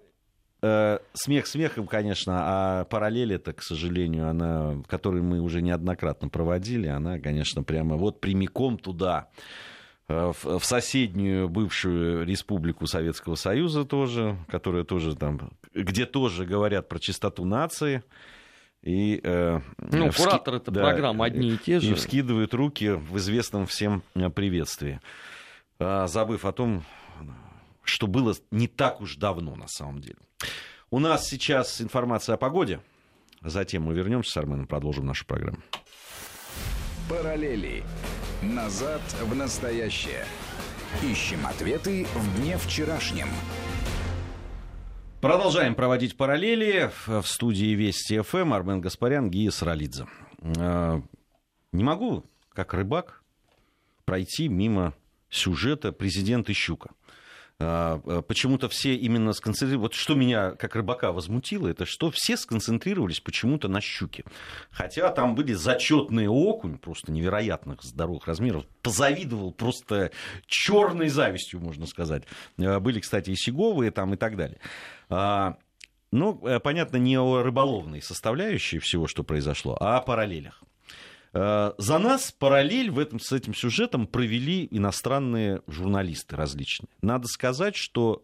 [0.61, 6.89] э, смех смехом, конечно, а параллель это, к сожалению, она, которую мы уже неоднократно проводили,
[6.89, 9.29] она, конечно, прямо вот прямиком туда.
[10.09, 16.99] Э, в соседнюю бывшую республику Советского Союза тоже, которая тоже там, где тоже говорят про
[16.99, 18.03] чистоту нации.
[18.83, 20.23] И, э, ну, вски...
[20.23, 21.91] кураторы это да, программы одни и те же.
[21.91, 25.01] И вскидывают руки в известном всем э, приветствии,
[25.79, 26.85] а, забыв о том,
[27.83, 30.19] что было не так уж давно на самом деле.
[30.91, 32.81] У нас сейчас информация о погоде.
[33.43, 35.59] Затем мы вернемся с Арменом, продолжим нашу программу.
[37.11, 37.85] Параллели.
[38.43, 40.25] Назад в настоящее.
[41.03, 43.27] Ищем ответы в дне вчерашнем.
[45.21, 46.93] Продолжаем проводить параллели.
[47.09, 50.07] В студии Вести ФМ Армен Гаспарян, Гия Саралидзе.
[50.57, 51.03] А,
[51.73, 53.25] не могу, как рыбак,
[54.05, 54.95] пройти мимо
[55.29, 56.91] сюжета президента Щука.
[57.61, 59.91] А, а, почему-то все именно сконцентрировались.
[59.91, 64.25] Вот что меня как рыбака возмутило, это что все сконцентрировались почему-то на щуке.
[64.71, 68.65] Хотя там были зачетные окунь, просто невероятных здоровых размеров.
[68.83, 70.13] Позавидовал просто
[70.47, 72.25] черной завистью, можно сказать.
[72.61, 74.59] А, были, кстати, и сиговые там и так далее.
[76.11, 80.63] Ну, э, понятно, не о рыболовной составляющей всего, что произошло, а о параллелях.
[81.33, 86.89] Э, за нас параллель в этом, с этим сюжетом провели иностранные журналисты различные.
[87.03, 88.23] Надо сказать, что...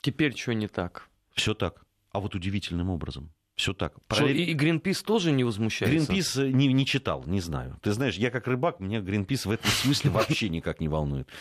[0.00, 1.08] Теперь что не так?
[1.34, 1.84] Все так.
[2.12, 3.32] А вот удивительным образом.
[3.54, 3.94] Все так.
[4.06, 4.42] Параллель...
[4.42, 5.96] Что, и Гринпис тоже не возмущается?
[5.96, 7.78] Гринпис э, не, не читал, не знаю.
[7.82, 11.28] Ты знаешь, я как рыбак, меня Гринпис в этом смысле вообще никак не волнует.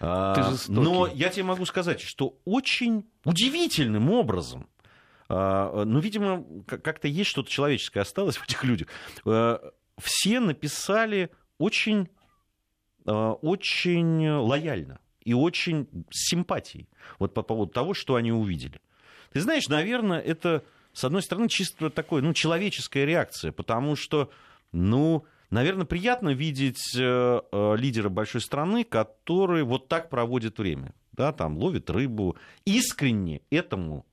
[0.00, 4.68] А, но я тебе могу сказать, что очень удивительным образом,
[5.28, 8.86] а, ну, видимо, как-то есть что-то человеческое осталось в этих людях
[9.26, 9.58] э,
[9.98, 12.08] все написали очень,
[13.06, 16.88] э, очень лояльно и очень с симпатией
[17.18, 18.80] вот по поводу того, что они увидели.
[19.32, 24.30] Ты знаешь, наверное, это, с одной стороны, чисто такое, ну, человеческая реакция, потому что,
[24.72, 31.32] ну, наверное, приятно видеть э, э, лидера большой страны, который вот так проводит время, да,
[31.32, 34.06] там, ловит рыбу, искренне этому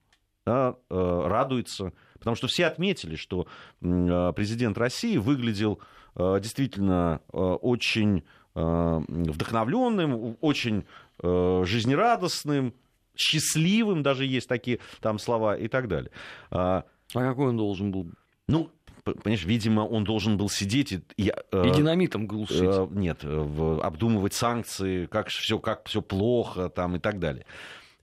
[0.45, 3.47] да, радуется, Потому что все отметили, что
[3.83, 5.79] а, президент России выглядел
[6.15, 8.23] а, действительно а, очень
[8.57, 10.85] вдохновленным, очень
[11.21, 12.73] жизнерадостным,
[13.13, 16.09] счастливым, даже есть такие там слова и так далее.
[16.49, 18.07] А какой он должен был?
[18.47, 18.71] Ну,
[19.03, 21.01] понимаешь, видимо, он должен был сидеть и...
[21.17, 22.61] И, и динамитом глушить.
[22.61, 27.45] Э, нет, в, обдумывать санкции, как все, как все плохо там и так далее.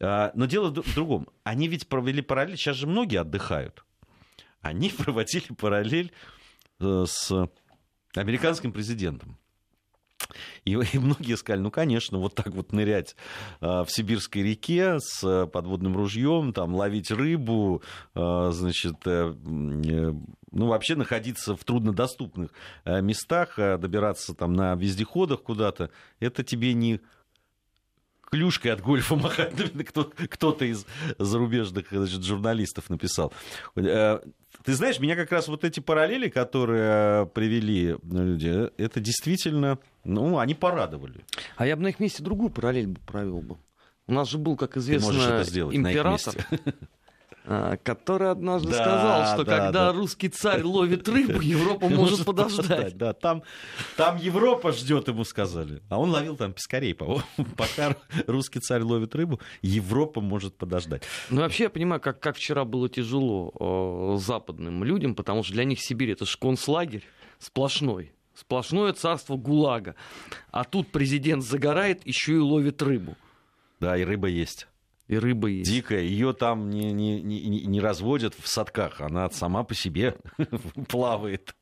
[0.00, 1.28] Но дело в другом.
[1.44, 3.86] Они ведь провели параллель, сейчас же многие отдыхают.
[4.62, 6.12] Они проводили параллель
[6.80, 7.48] с
[8.14, 9.38] американским президентом.
[10.64, 13.16] И, и многие сказали, ну, конечно, вот так вот нырять
[13.60, 17.82] э, в сибирской реке с подводным ружьем, там, ловить рыбу,
[18.14, 20.12] э, значит, э, э,
[20.52, 22.50] ну, вообще находиться в труднодоступных
[22.84, 25.90] э, местах, э, добираться там на вездеходах куда-то,
[26.20, 27.00] это тебе не
[28.32, 29.52] клюшкой от гольфа махать,
[30.30, 30.86] кто-то из
[31.18, 33.30] зарубежных значит, журналистов написал.
[33.76, 34.20] Э,
[34.64, 40.54] ты знаешь, меня как раз вот эти параллели, которые привели люди, это действительно, ну, они
[40.54, 41.24] порадовали.
[41.56, 43.58] А я бы на их месте другую параллель провел бы.
[44.06, 45.10] У нас же был, как известно,
[45.70, 46.34] император.
[47.44, 49.92] А, который однажды да, сказал, что да, когда да.
[49.92, 52.96] русский царь ловит рыбу, Европа может подождать.
[52.96, 53.42] Да, там,
[53.96, 55.82] там Европа ждет, ему сказали.
[55.88, 57.24] А он ловил там пескарей, по-моему.
[57.56, 57.96] Пока
[58.28, 61.02] русский царь ловит рыбу, Европа может подождать.
[61.30, 65.64] Ну, вообще, я понимаю, как, как вчера было тяжело э, западным людям, потому что для
[65.64, 67.04] них Сибирь это шконцлагерь
[67.40, 68.12] сплошной.
[68.34, 69.96] Сплошное царство ГУЛАГа.
[70.52, 73.16] А тут президент загорает, еще и ловит рыбу.
[73.80, 74.68] Да, и рыба есть.
[75.08, 75.70] И рыба есть.
[75.70, 76.02] Дикая.
[76.02, 79.00] Ее там не, не, не, не разводят в садках.
[79.00, 80.16] Она сама по себе
[80.88, 81.54] плавает.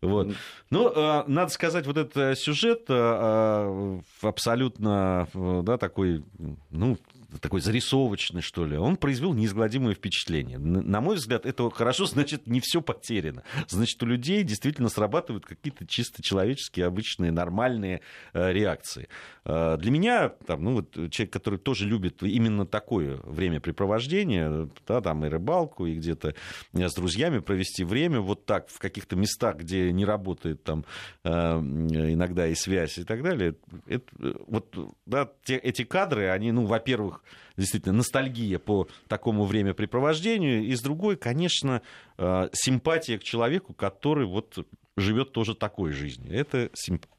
[0.00, 0.34] Вот.
[0.70, 6.24] Ну, э, надо сказать, вот этот сюжет э, абсолютно да, такой,
[6.70, 6.98] ну,
[7.40, 10.58] такой зарисовочный, что ли, он произвел неизгладимое впечатление.
[10.58, 13.42] На мой взгляд, это хорошо, значит, не все потеряно.
[13.68, 18.02] Значит, у людей действительно срабатывают какие-то чисто человеческие, обычные, нормальные
[18.32, 19.08] э, реакции.
[19.44, 25.24] Э, для меня, там, ну, вот, человек, который тоже любит именно такое времяпрепровождение, да, там
[25.24, 26.34] и рыбалку, и где-то
[26.72, 30.84] э, с друзьями провести время, вот так, в каких-то местах, где не работает там
[31.24, 33.54] иногда и связь и так далее,
[33.86, 34.04] это,
[34.46, 34.74] вот,
[35.06, 37.21] да, те, эти кадры, они, ну, во-первых,
[37.56, 41.82] действительно ностальгия по такому времяпрепровождению, и с другой, конечно,
[42.18, 44.66] э, симпатия к человеку, который вот
[44.96, 46.34] живет тоже такой жизнью.
[46.34, 46.70] Это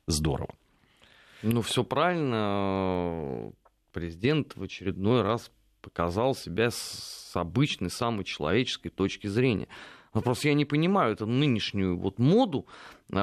[0.08, 0.56] здорово.
[1.41, 3.51] Ну, все правильно.
[3.91, 5.51] Президент в очередной раз
[5.82, 9.68] показал себя с обычной, самой человеческой точки зрения.
[10.14, 12.66] Но просто я не понимаю эту нынешнюю вот моду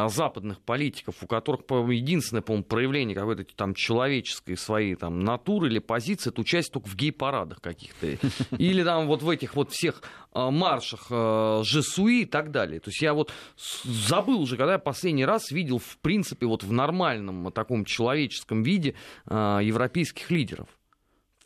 [0.09, 6.31] западных политиков, у которых единственное, по-моему, проявление какой-то там человеческой своей там натуры или позиции,
[6.31, 8.19] это участие только в гей-парадах каких-то.
[8.57, 12.81] Или там вот в этих вот всех а, маршах а, Жесуи и так далее.
[12.81, 13.33] То есть я вот
[13.85, 18.95] забыл уже, когда я последний раз видел, в принципе, вот в нормальном таком человеческом виде
[19.27, 20.69] европейских лидеров.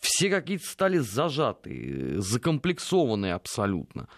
[0.01, 4.09] Все какие-то стали зажатые, закомплексованные абсолютно.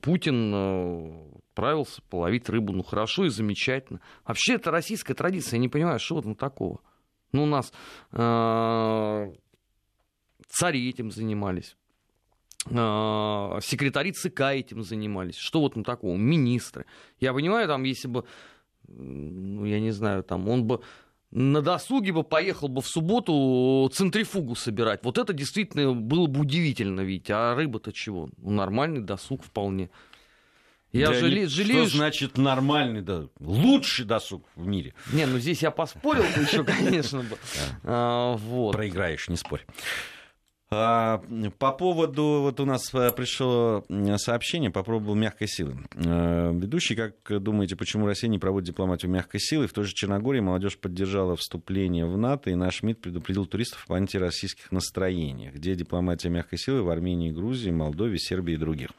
[0.00, 2.72] Путин отправился половить рыбу.
[2.72, 4.00] Ну хорошо и замечательно.
[4.24, 5.58] Вообще это российская традиция.
[5.58, 6.80] Я не понимаю, что в этом такого.
[7.32, 7.72] Ну, у нас
[8.12, 9.32] э,
[10.48, 11.76] цари этим занимались.
[12.66, 15.36] Э, секретари ЦК этим занимались.
[15.36, 16.16] Что вот ну такого?
[16.16, 16.86] Министры.
[17.20, 18.24] Я понимаю, там, если бы,
[18.88, 20.80] ну, я не знаю, там, он бы
[21.30, 25.04] на досуге бы поехал бы в субботу центрифугу собирать.
[25.04, 27.30] Вот это действительно было бы удивительно видеть.
[27.30, 28.30] А рыба-то чего?
[28.38, 29.90] Ну, нормальный досуг вполне.
[30.92, 34.94] Я да жалею, жалею, что значит нормальный, да, лучший досуг в мире.
[35.12, 37.24] Не, ну здесь я поспорил бы еще, конечно.
[37.84, 38.72] А, вот.
[38.72, 39.64] Проиграешь, не спорь.
[40.72, 41.20] А,
[41.58, 43.84] по поводу, вот у нас э, пришло
[44.18, 45.78] сообщение по поводу мягкой силы.
[45.94, 49.66] Э, ведущий, как думаете, почему Россия не проводит дипломатию мягкой силы?
[49.66, 53.94] В той же Черногории молодежь поддержала вступление в НАТО, и наш МИД предупредил туристов об
[53.94, 55.54] антироссийских настроениях.
[55.54, 58.90] Где дипломатия мягкой силы в Армении, Грузии, Молдове, Сербии и других?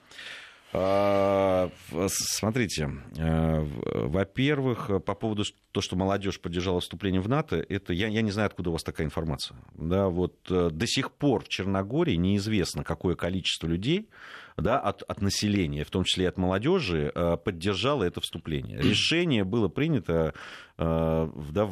[0.73, 1.69] А,
[2.07, 5.43] смотрите, э, во-первых, по поводу
[5.73, 8.83] того, что молодежь поддержала вступление в НАТО, это я, я не знаю, откуда у вас
[8.83, 9.57] такая информация.
[9.73, 14.07] Да, вот э, до сих пор в Черногории неизвестно, какое количество людей
[14.55, 18.77] да, от, от населения, в том числе и от молодежи, э, поддержало это вступление.
[18.81, 20.33] Решение было принято
[20.77, 21.67] да,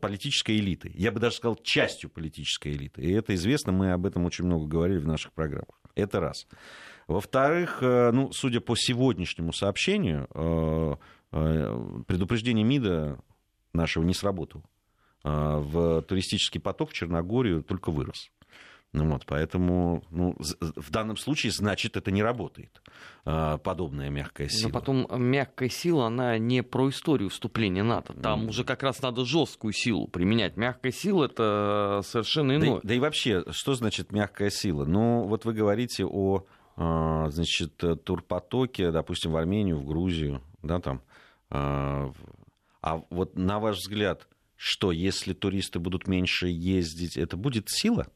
[0.00, 0.90] политической элитой.
[0.94, 3.02] Я бы даже сказал, частью политической элиты.
[3.02, 5.78] И это известно, мы об этом очень много говорили в наших программах.
[5.94, 6.46] Это раз.
[7.06, 10.96] Во-вторых, э, ну, судя по сегодняшнему сообщению, э,
[11.32, 13.18] э, предупреждение МИДа
[13.72, 14.64] нашего не сработало.
[15.22, 18.30] В туристический поток в Черногорию только вырос.
[18.92, 22.80] Ну вот, поэтому ну, в данном случае, значит, это не работает,
[23.24, 24.68] подобная мягкая сила.
[24.68, 28.14] Но потом мягкая сила, она не про историю вступления НАТО.
[28.14, 28.48] Там mm.
[28.50, 30.56] уже как раз надо жесткую силу применять.
[30.56, 32.76] Мягкая сила это совершенно иное.
[32.76, 34.84] Да, да и вообще, что значит мягкая сила?
[34.84, 36.46] Ну, вот вы говорите о
[36.76, 41.00] значит, турпотоки, допустим, в Армению, в Грузию, да, там.
[41.48, 42.12] А,
[42.82, 48.08] а вот на ваш взгляд, что, если туристы будут меньше ездить, это будет сила?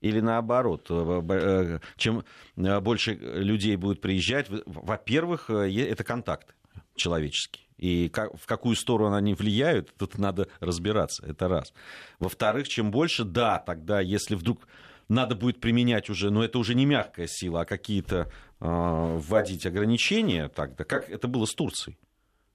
[0.00, 2.24] Или наоборот, э, э, чем
[2.56, 6.54] э, больше людей будет приезжать, во-первых, это контакты
[6.94, 7.66] человеческие.
[7.76, 11.72] И в какую сторону они влияют, тут надо разбираться, это раз.
[12.18, 14.68] Во-вторых, чем больше, да, тогда, если вдруг
[15.10, 18.30] надо будет применять уже, но это уже не мягкая сила, а какие-то
[18.60, 21.98] э, вводить ограничения, тогда как это было с Турцией.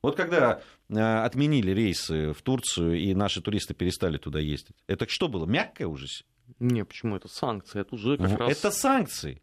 [0.02, 5.28] Вот когда э, отменили рейсы в Турцию, и наши туристы перестали туда ездить, это что
[5.28, 6.08] было, мягкая уже
[6.60, 7.82] не, почему это санкции?
[7.82, 8.52] Это уже как раз...
[8.52, 9.42] Это санкции.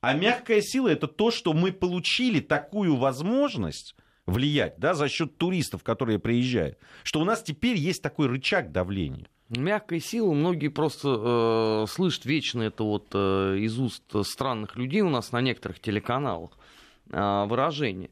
[0.00, 3.94] А мягкая сила это то, что мы получили такую возможность
[4.26, 9.28] влиять да, за счет туристов, которые приезжают, что у нас теперь есть такой рычаг давления.
[9.50, 15.10] Мягкая сила, многие просто э, слышат вечно это вот э, из уст странных людей у
[15.10, 16.50] нас на некоторых телеканалах
[17.10, 18.10] э, выражение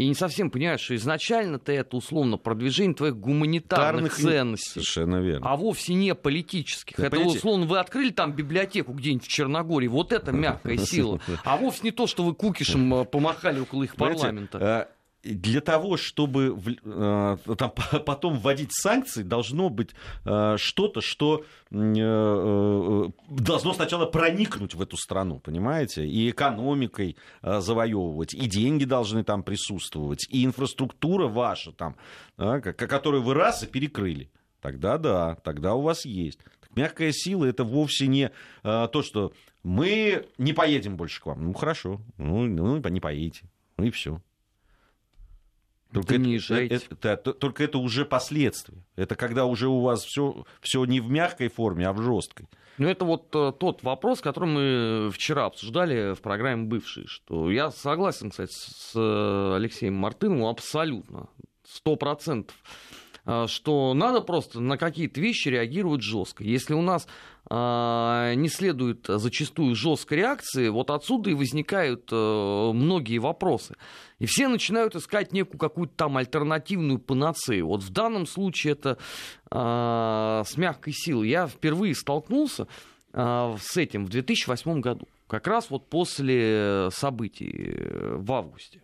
[0.00, 4.32] и не совсем понимаешь, что изначально-то это условно продвижение твоих гуманитарных Тарных...
[4.32, 4.70] ценностей.
[4.70, 5.46] Совершенно верно.
[5.46, 6.96] А вовсе не политических.
[6.96, 7.38] Да, это понимаете...
[7.38, 11.20] условно вы открыли там библиотеку где-нибудь в Черногории, вот это мягкая сила.
[11.44, 14.88] А вовсе не то, что вы кукишем э, помахали около их парламента.
[15.22, 17.72] Для того, чтобы э, там,
[18.06, 19.90] потом вводить санкции, должно быть
[20.24, 26.06] э, что-то, что э, э, должно сначала проникнуть в эту страну, понимаете?
[26.06, 31.96] И экономикой э, завоевывать, и деньги должны там присутствовать, и инфраструктура ваша там,
[32.38, 34.30] э, которую вы раз и перекрыли.
[34.60, 36.40] Тогда да, тогда у вас есть.
[36.74, 38.30] Мягкая сила это вовсе не
[38.62, 41.44] э, то, что мы не поедем больше к вам.
[41.44, 43.42] Ну хорошо, ну, ну не поедете,
[43.76, 44.20] ну и все.
[45.92, 48.78] Только это, это, это, только это уже последствия.
[48.96, 52.46] Это когда уже у вас все, все не в мягкой форме, а в жесткой.
[52.78, 57.70] Ну, это вот uh, тот вопрос, который мы вчера обсуждали в программе «Бывший», что я
[57.70, 61.28] согласен, кстати, с э, Алексеем Мартыновым абсолютно,
[61.62, 62.56] сто процентов.
[63.30, 66.42] А, что надо просто на какие-то вещи реагировать жестко.
[66.42, 67.06] Если у нас
[67.48, 73.76] а, не следует зачастую жесткой реакции, вот отсюда и возникают а, многие вопросы.
[74.18, 77.68] И все начинают искать некую какую-то там альтернативную панацею.
[77.68, 78.98] Вот в данном случае это
[79.48, 81.28] а, с мягкой силой.
[81.28, 82.66] Я впервые столкнулся
[83.12, 85.08] с этим в 2008 году.
[85.26, 88.82] Как раз вот после событий э, в августе.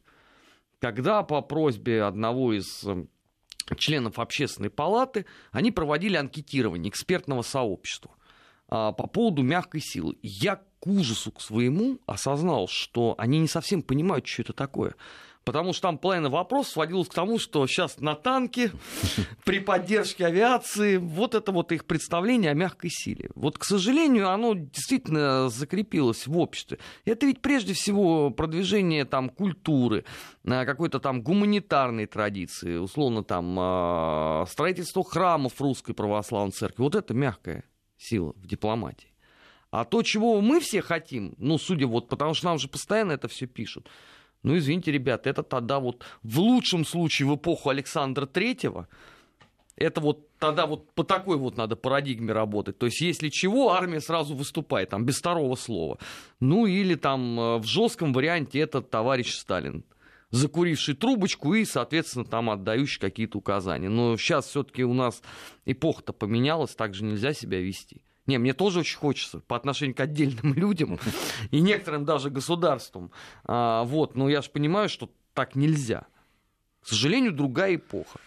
[0.81, 2.85] Когда по просьбе одного из
[3.75, 8.13] членов общественной палаты, они проводили анкетирование экспертного сообщества
[8.69, 10.17] а, по поводу мягкой силы.
[10.23, 14.95] Я к ужасу к своему осознал, что они не совсем понимают, что это такое.
[15.47, 18.73] Потому что там половина вопросов сводилась к тому, что сейчас на танке,
[19.45, 23.31] при поддержке авиации, вот это вот их представление о мягкой силе.
[23.37, 26.81] Вот, к сожалению, оно действительно закрепилось в обществе.
[27.05, 30.05] Это ведь прежде всего продвижение там культуры,
[30.43, 36.83] э, какой-то там гуманитарной традиции, условно там э, строительство храмов русской православной церкви.
[36.83, 37.63] Вот это мягкая
[37.97, 39.13] сила в дипломатии.
[39.71, 43.29] А то, чего мы все хотим, ну, судя вот, потому что нам же постоянно это
[43.29, 43.89] все пишут,
[44.47, 48.87] ну, извините, ребята, это тогда вот в лучшем случае в эпоху Александра Третьего,
[49.75, 52.79] это вот тогда вот по такой вот надо парадигме работать.
[52.79, 55.99] То есть, если чего, армия сразу выступает, там, без второго слова.
[56.39, 59.85] Ну, или там э, в жестком варианте это товарищ Сталин
[60.31, 63.89] закуривший трубочку и, соответственно, там отдающий какие-то указания.
[63.89, 65.23] Но сейчас все-таки у нас
[65.65, 68.03] эпоха-то поменялась, так же нельзя себя вести.
[68.27, 70.99] Не, мне тоже очень хочется по отношению к отдельным людям
[71.51, 73.11] и некоторым даже государствам.
[73.45, 76.07] А, вот, но я же понимаю, что так нельзя.
[76.83, 78.19] К сожалению, другая эпоха.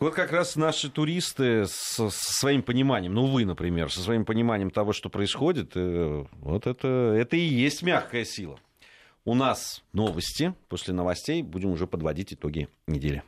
[0.00, 4.92] Вот как раз наши туристы со, своим пониманием, ну вы, например, со своим пониманием того,
[4.92, 8.58] что происходит, э, вот это, это и есть мягкая сила.
[9.24, 10.52] У нас новости.
[10.68, 13.22] После новостей будем уже подводить итоги недели.